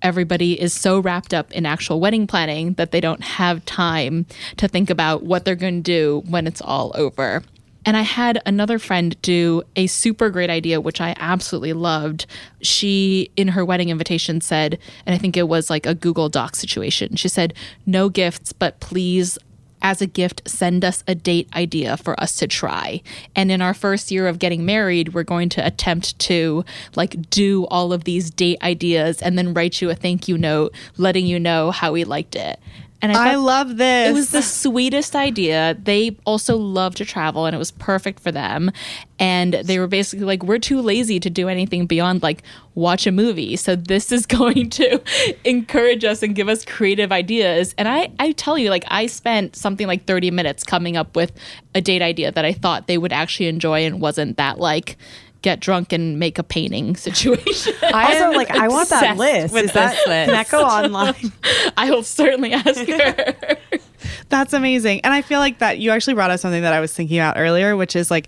everybody 0.01 0.59
is 0.59 0.73
so 0.73 0.99
wrapped 0.99 1.33
up 1.33 1.51
in 1.51 1.65
actual 1.65 1.99
wedding 1.99 2.27
planning 2.27 2.73
that 2.73 2.91
they 2.91 3.01
don't 3.01 3.23
have 3.23 3.63
time 3.65 4.25
to 4.57 4.67
think 4.67 4.89
about 4.89 5.23
what 5.23 5.45
they're 5.45 5.55
going 5.55 5.83
to 5.83 5.91
do 5.91 6.23
when 6.27 6.47
it's 6.47 6.61
all 6.61 6.91
over. 6.95 7.43
And 7.85 7.97
I 7.97 8.01
had 8.03 8.41
another 8.45 8.77
friend 8.77 9.19
do 9.23 9.63
a 9.75 9.87
super 9.87 10.29
great 10.29 10.51
idea, 10.51 10.79
which 10.79 11.01
I 11.01 11.15
absolutely 11.17 11.73
loved. 11.73 12.27
She, 12.61 13.31
in 13.35 13.49
her 13.49 13.65
wedding 13.65 13.89
invitation, 13.89 14.39
said, 14.39 14.77
and 15.05 15.15
I 15.15 15.17
think 15.17 15.35
it 15.35 15.47
was 15.47 15.69
like 15.69 15.87
a 15.87 15.95
Google 15.95 16.29
Doc 16.29 16.55
situation, 16.55 17.15
she 17.15 17.27
said, 17.27 17.55
No 17.85 18.09
gifts, 18.09 18.53
but 18.53 18.79
please 18.79 19.39
as 19.81 20.01
a 20.01 20.07
gift, 20.07 20.41
send 20.45 20.83
us 20.85 21.03
a 21.07 21.15
date 21.15 21.47
idea 21.55 21.97
for 21.97 22.19
us 22.19 22.35
to 22.37 22.47
try. 22.47 23.01
And 23.35 23.51
in 23.51 23.61
our 23.61 23.73
first 23.73 24.11
year 24.11 24.27
of 24.27 24.39
getting 24.39 24.65
married, 24.65 25.13
we're 25.13 25.23
going 25.23 25.49
to 25.49 25.65
attempt 25.65 26.17
to 26.19 26.65
like 26.95 27.29
do 27.29 27.65
all 27.67 27.93
of 27.93 28.03
these 28.03 28.29
date 28.29 28.61
ideas 28.61 29.21
and 29.21 29.37
then 29.37 29.53
write 29.53 29.81
you 29.81 29.89
a 29.89 29.95
thank 29.95 30.27
you 30.27 30.37
note 30.37 30.73
letting 30.97 31.25
you 31.25 31.39
know 31.39 31.71
how 31.71 31.91
we 31.91 32.03
liked 32.03 32.35
it. 32.35 32.59
And 33.01 33.11
I, 33.11 33.31
I 33.31 33.35
love 33.35 33.77
this. 33.77 34.09
It 34.09 34.13
was 34.13 34.29
the 34.29 34.43
sweetest 34.43 35.15
idea. 35.15 35.75
They 35.81 36.17
also 36.25 36.55
love 36.55 36.93
to 36.95 37.05
travel 37.05 37.45
and 37.45 37.55
it 37.55 37.59
was 37.59 37.71
perfect 37.71 38.19
for 38.19 38.31
them. 38.31 38.71
And 39.17 39.55
they 39.55 39.79
were 39.79 39.87
basically 39.87 40.25
like, 40.25 40.43
we're 40.43 40.59
too 40.59 40.81
lazy 40.81 41.19
to 41.19 41.29
do 41.29 41.49
anything 41.49 41.87
beyond 41.87 42.21
like 42.21 42.43
watch 42.75 43.07
a 43.07 43.11
movie. 43.11 43.55
So 43.55 43.75
this 43.75 44.11
is 44.11 44.25
going 44.27 44.69
to 44.71 45.01
encourage 45.43 46.05
us 46.05 46.21
and 46.21 46.35
give 46.35 46.47
us 46.47 46.63
creative 46.63 47.11
ideas. 47.11 47.73
And 47.77 47.87
I, 47.87 48.11
I 48.19 48.33
tell 48.33 48.57
you, 48.57 48.69
like, 48.69 48.85
I 48.87 49.07
spent 49.07 49.55
something 49.55 49.87
like 49.87 50.05
30 50.05 50.31
minutes 50.31 50.63
coming 50.63 50.95
up 50.95 51.15
with 51.15 51.31
a 51.73 51.81
date 51.81 52.01
idea 52.01 52.31
that 52.31 52.45
I 52.45 52.53
thought 52.53 52.87
they 52.87 52.97
would 52.97 53.13
actually 53.13 53.47
enjoy 53.47 53.85
and 53.85 53.99
wasn't 53.99 54.37
that 54.37 54.59
like, 54.59 54.97
get 55.41 55.59
drunk 55.59 55.91
and 55.91 56.19
make 56.19 56.37
a 56.37 56.43
painting 56.43 56.95
situation. 57.07 57.73
I 57.83 58.13
also, 58.13 58.37
like, 58.37 58.51
I 58.51 58.67
want 58.67 58.89
that 58.89 59.17
list. 59.17 59.55
Is 59.55 59.73
that 59.73 59.93
list. 59.95 60.05
can 60.05 60.27
that 60.29 60.49
go 60.49 60.63
online? 60.63 61.31
I 61.77 61.89
will 61.89 62.03
certainly 62.03 62.53
ask 62.53 62.85
her. 62.87 63.57
That's 64.29 64.53
amazing, 64.53 65.01
and 65.01 65.13
I 65.13 65.21
feel 65.21 65.39
like 65.39 65.59
that 65.59 65.79
you 65.79 65.91
actually 65.91 66.13
brought 66.13 66.31
up 66.31 66.39
something 66.39 66.61
that 66.61 66.73
I 66.73 66.79
was 66.79 66.93
thinking 66.93 67.19
about 67.19 67.37
earlier, 67.37 67.75
which 67.75 67.95
is 67.95 68.09
like, 68.09 68.27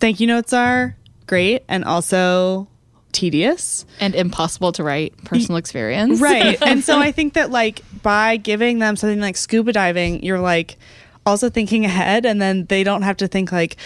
thank 0.00 0.20
you 0.20 0.26
notes 0.26 0.52
are 0.52 0.96
great 1.26 1.64
and 1.68 1.84
also 1.84 2.66
tedious 3.12 3.84
and 4.00 4.14
impossible 4.14 4.72
to 4.72 4.82
write 4.82 5.16
personal 5.24 5.56
experience. 5.56 6.20
Right. 6.20 6.60
and 6.62 6.82
so 6.82 6.98
I 6.98 7.12
think 7.12 7.34
that 7.34 7.50
like 7.50 7.82
by 8.02 8.36
giving 8.36 8.78
them 8.78 8.96
something 8.96 9.20
like 9.20 9.36
scuba 9.36 9.72
diving, 9.72 10.22
you're 10.22 10.40
like 10.40 10.78
also 11.26 11.50
thinking 11.50 11.84
ahead 11.84 12.24
and 12.24 12.40
then 12.40 12.64
they 12.66 12.82
don't 12.82 13.02
have 13.02 13.18
to 13.18 13.28
think 13.28 13.52
like 13.52 13.76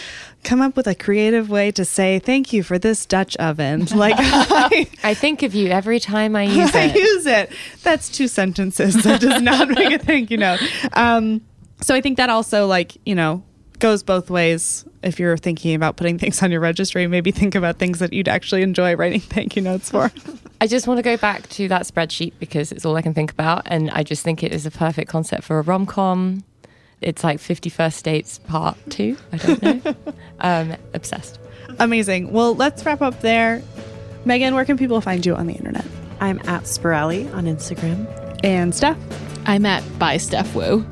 come 0.43 0.61
up 0.61 0.75
with 0.75 0.87
a 0.87 0.95
creative 0.95 1.49
way 1.49 1.71
to 1.71 1.85
say 1.85 2.19
thank 2.19 2.53
you 2.53 2.63
for 2.63 2.77
this 2.77 3.05
dutch 3.05 3.35
oven. 3.37 3.87
Like 3.93 4.15
I, 4.17 4.89
I, 5.03 5.13
think 5.13 5.43
of 5.43 5.53
you 5.53 5.69
every 5.69 5.99
time 5.99 6.35
i 6.35 6.43
use 6.61 6.75
I 6.75 6.85
it. 6.85 6.95
i 6.95 6.97
use 6.97 7.25
it. 7.25 7.51
That's 7.83 8.09
two 8.09 8.27
sentences 8.27 8.95
that 9.03 9.21
does 9.21 9.41
not 9.41 9.69
make 9.69 9.93
a 9.93 9.99
thank 10.03 10.29
you 10.29 10.37
note. 10.37 10.59
Um, 10.93 11.41
so 11.81 11.93
i 11.93 12.01
think 12.01 12.17
that 12.17 12.29
also 12.29 12.65
like 12.65 12.97
you 13.05 13.15
know 13.15 13.43
goes 13.79 14.03
both 14.03 14.29
ways. 14.29 14.85
If 15.03 15.19
you're 15.19 15.37
thinking 15.37 15.75
about 15.75 15.97
putting 15.97 16.17
things 16.17 16.41
on 16.41 16.51
your 16.51 16.59
registry 16.59 17.05
maybe 17.07 17.31
think 17.31 17.55
about 17.55 17.77
things 17.77 17.99
that 17.99 18.13
you'd 18.13 18.27
actually 18.27 18.63
enjoy 18.63 18.95
writing 18.95 19.21
thank 19.21 19.55
you 19.55 19.61
notes 19.61 19.89
for. 19.89 20.11
I 20.59 20.67
just 20.67 20.87
want 20.87 20.97
to 20.97 21.03
go 21.03 21.17
back 21.17 21.47
to 21.49 21.67
that 21.67 21.83
spreadsheet 21.83 22.33
because 22.39 22.71
it's 22.71 22.85
all 22.85 22.95
i 22.95 23.01
can 23.01 23.13
think 23.13 23.31
about 23.31 23.63
and 23.65 23.89
i 23.91 24.03
just 24.03 24.23
think 24.23 24.43
it 24.43 24.51
is 24.51 24.65
a 24.65 24.71
perfect 24.71 25.09
concept 25.09 25.43
for 25.43 25.59
a 25.59 25.61
rom-com 25.61 26.43
it's 27.03 27.23
like 27.23 27.39
50 27.39 27.69
First 27.69 28.05
Dates 28.05 28.39
Part 28.39 28.77
2. 28.89 29.17
I 29.31 29.37
don't 29.37 29.61
know. 29.63 29.95
um, 30.39 30.75
obsessed. 30.93 31.39
Amazing. 31.79 32.31
Well, 32.31 32.55
let's 32.55 32.85
wrap 32.85 33.01
up 33.01 33.21
there. 33.21 33.61
Megan, 34.25 34.55
where 34.55 34.65
can 34.65 34.77
people 34.77 35.01
find 35.01 35.25
you 35.25 35.35
on 35.35 35.47
the 35.47 35.53
internet? 35.53 35.85
I'm 36.19 36.39
at 36.39 36.63
Spirelli 36.63 37.33
on 37.33 37.45
Instagram. 37.45 38.07
And 38.43 38.73
Steph? 38.73 38.97
I'm 39.45 39.65
at 39.65 39.83
by 39.99 40.17
Steph 40.17 40.55
Wu. 40.55 40.85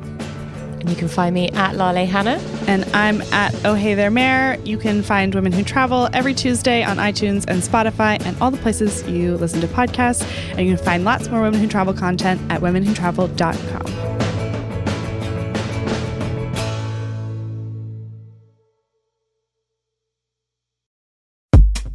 And 0.82 0.90
you 0.90 0.96
can 0.96 1.08
find 1.08 1.32
me 1.34 1.48
at 1.50 1.76
Lale 1.76 2.06
Hannah. 2.06 2.40
And 2.66 2.84
I'm 2.94 3.22
at 3.32 3.54
Oh 3.64 3.74
Hey 3.74 3.94
There 3.94 4.10
Mare. 4.10 4.58
You 4.64 4.76
can 4.78 5.02
find 5.02 5.34
Women 5.34 5.52
Who 5.52 5.62
Travel 5.62 6.08
every 6.12 6.34
Tuesday 6.34 6.82
on 6.82 6.96
iTunes 6.96 7.44
and 7.46 7.62
Spotify 7.62 8.20
and 8.26 8.36
all 8.42 8.50
the 8.50 8.58
places 8.58 9.02
you 9.08 9.36
listen 9.36 9.60
to 9.60 9.68
podcasts. 9.68 10.26
And 10.56 10.66
you 10.66 10.74
can 10.76 10.84
find 10.84 11.04
lots 11.04 11.28
more 11.28 11.42
Women 11.42 11.60
Who 11.60 11.68
Travel 11.68 11.94
content 11.94 12.40
at 12.50 12.60
womenwhotravel.com. 12.60 14.31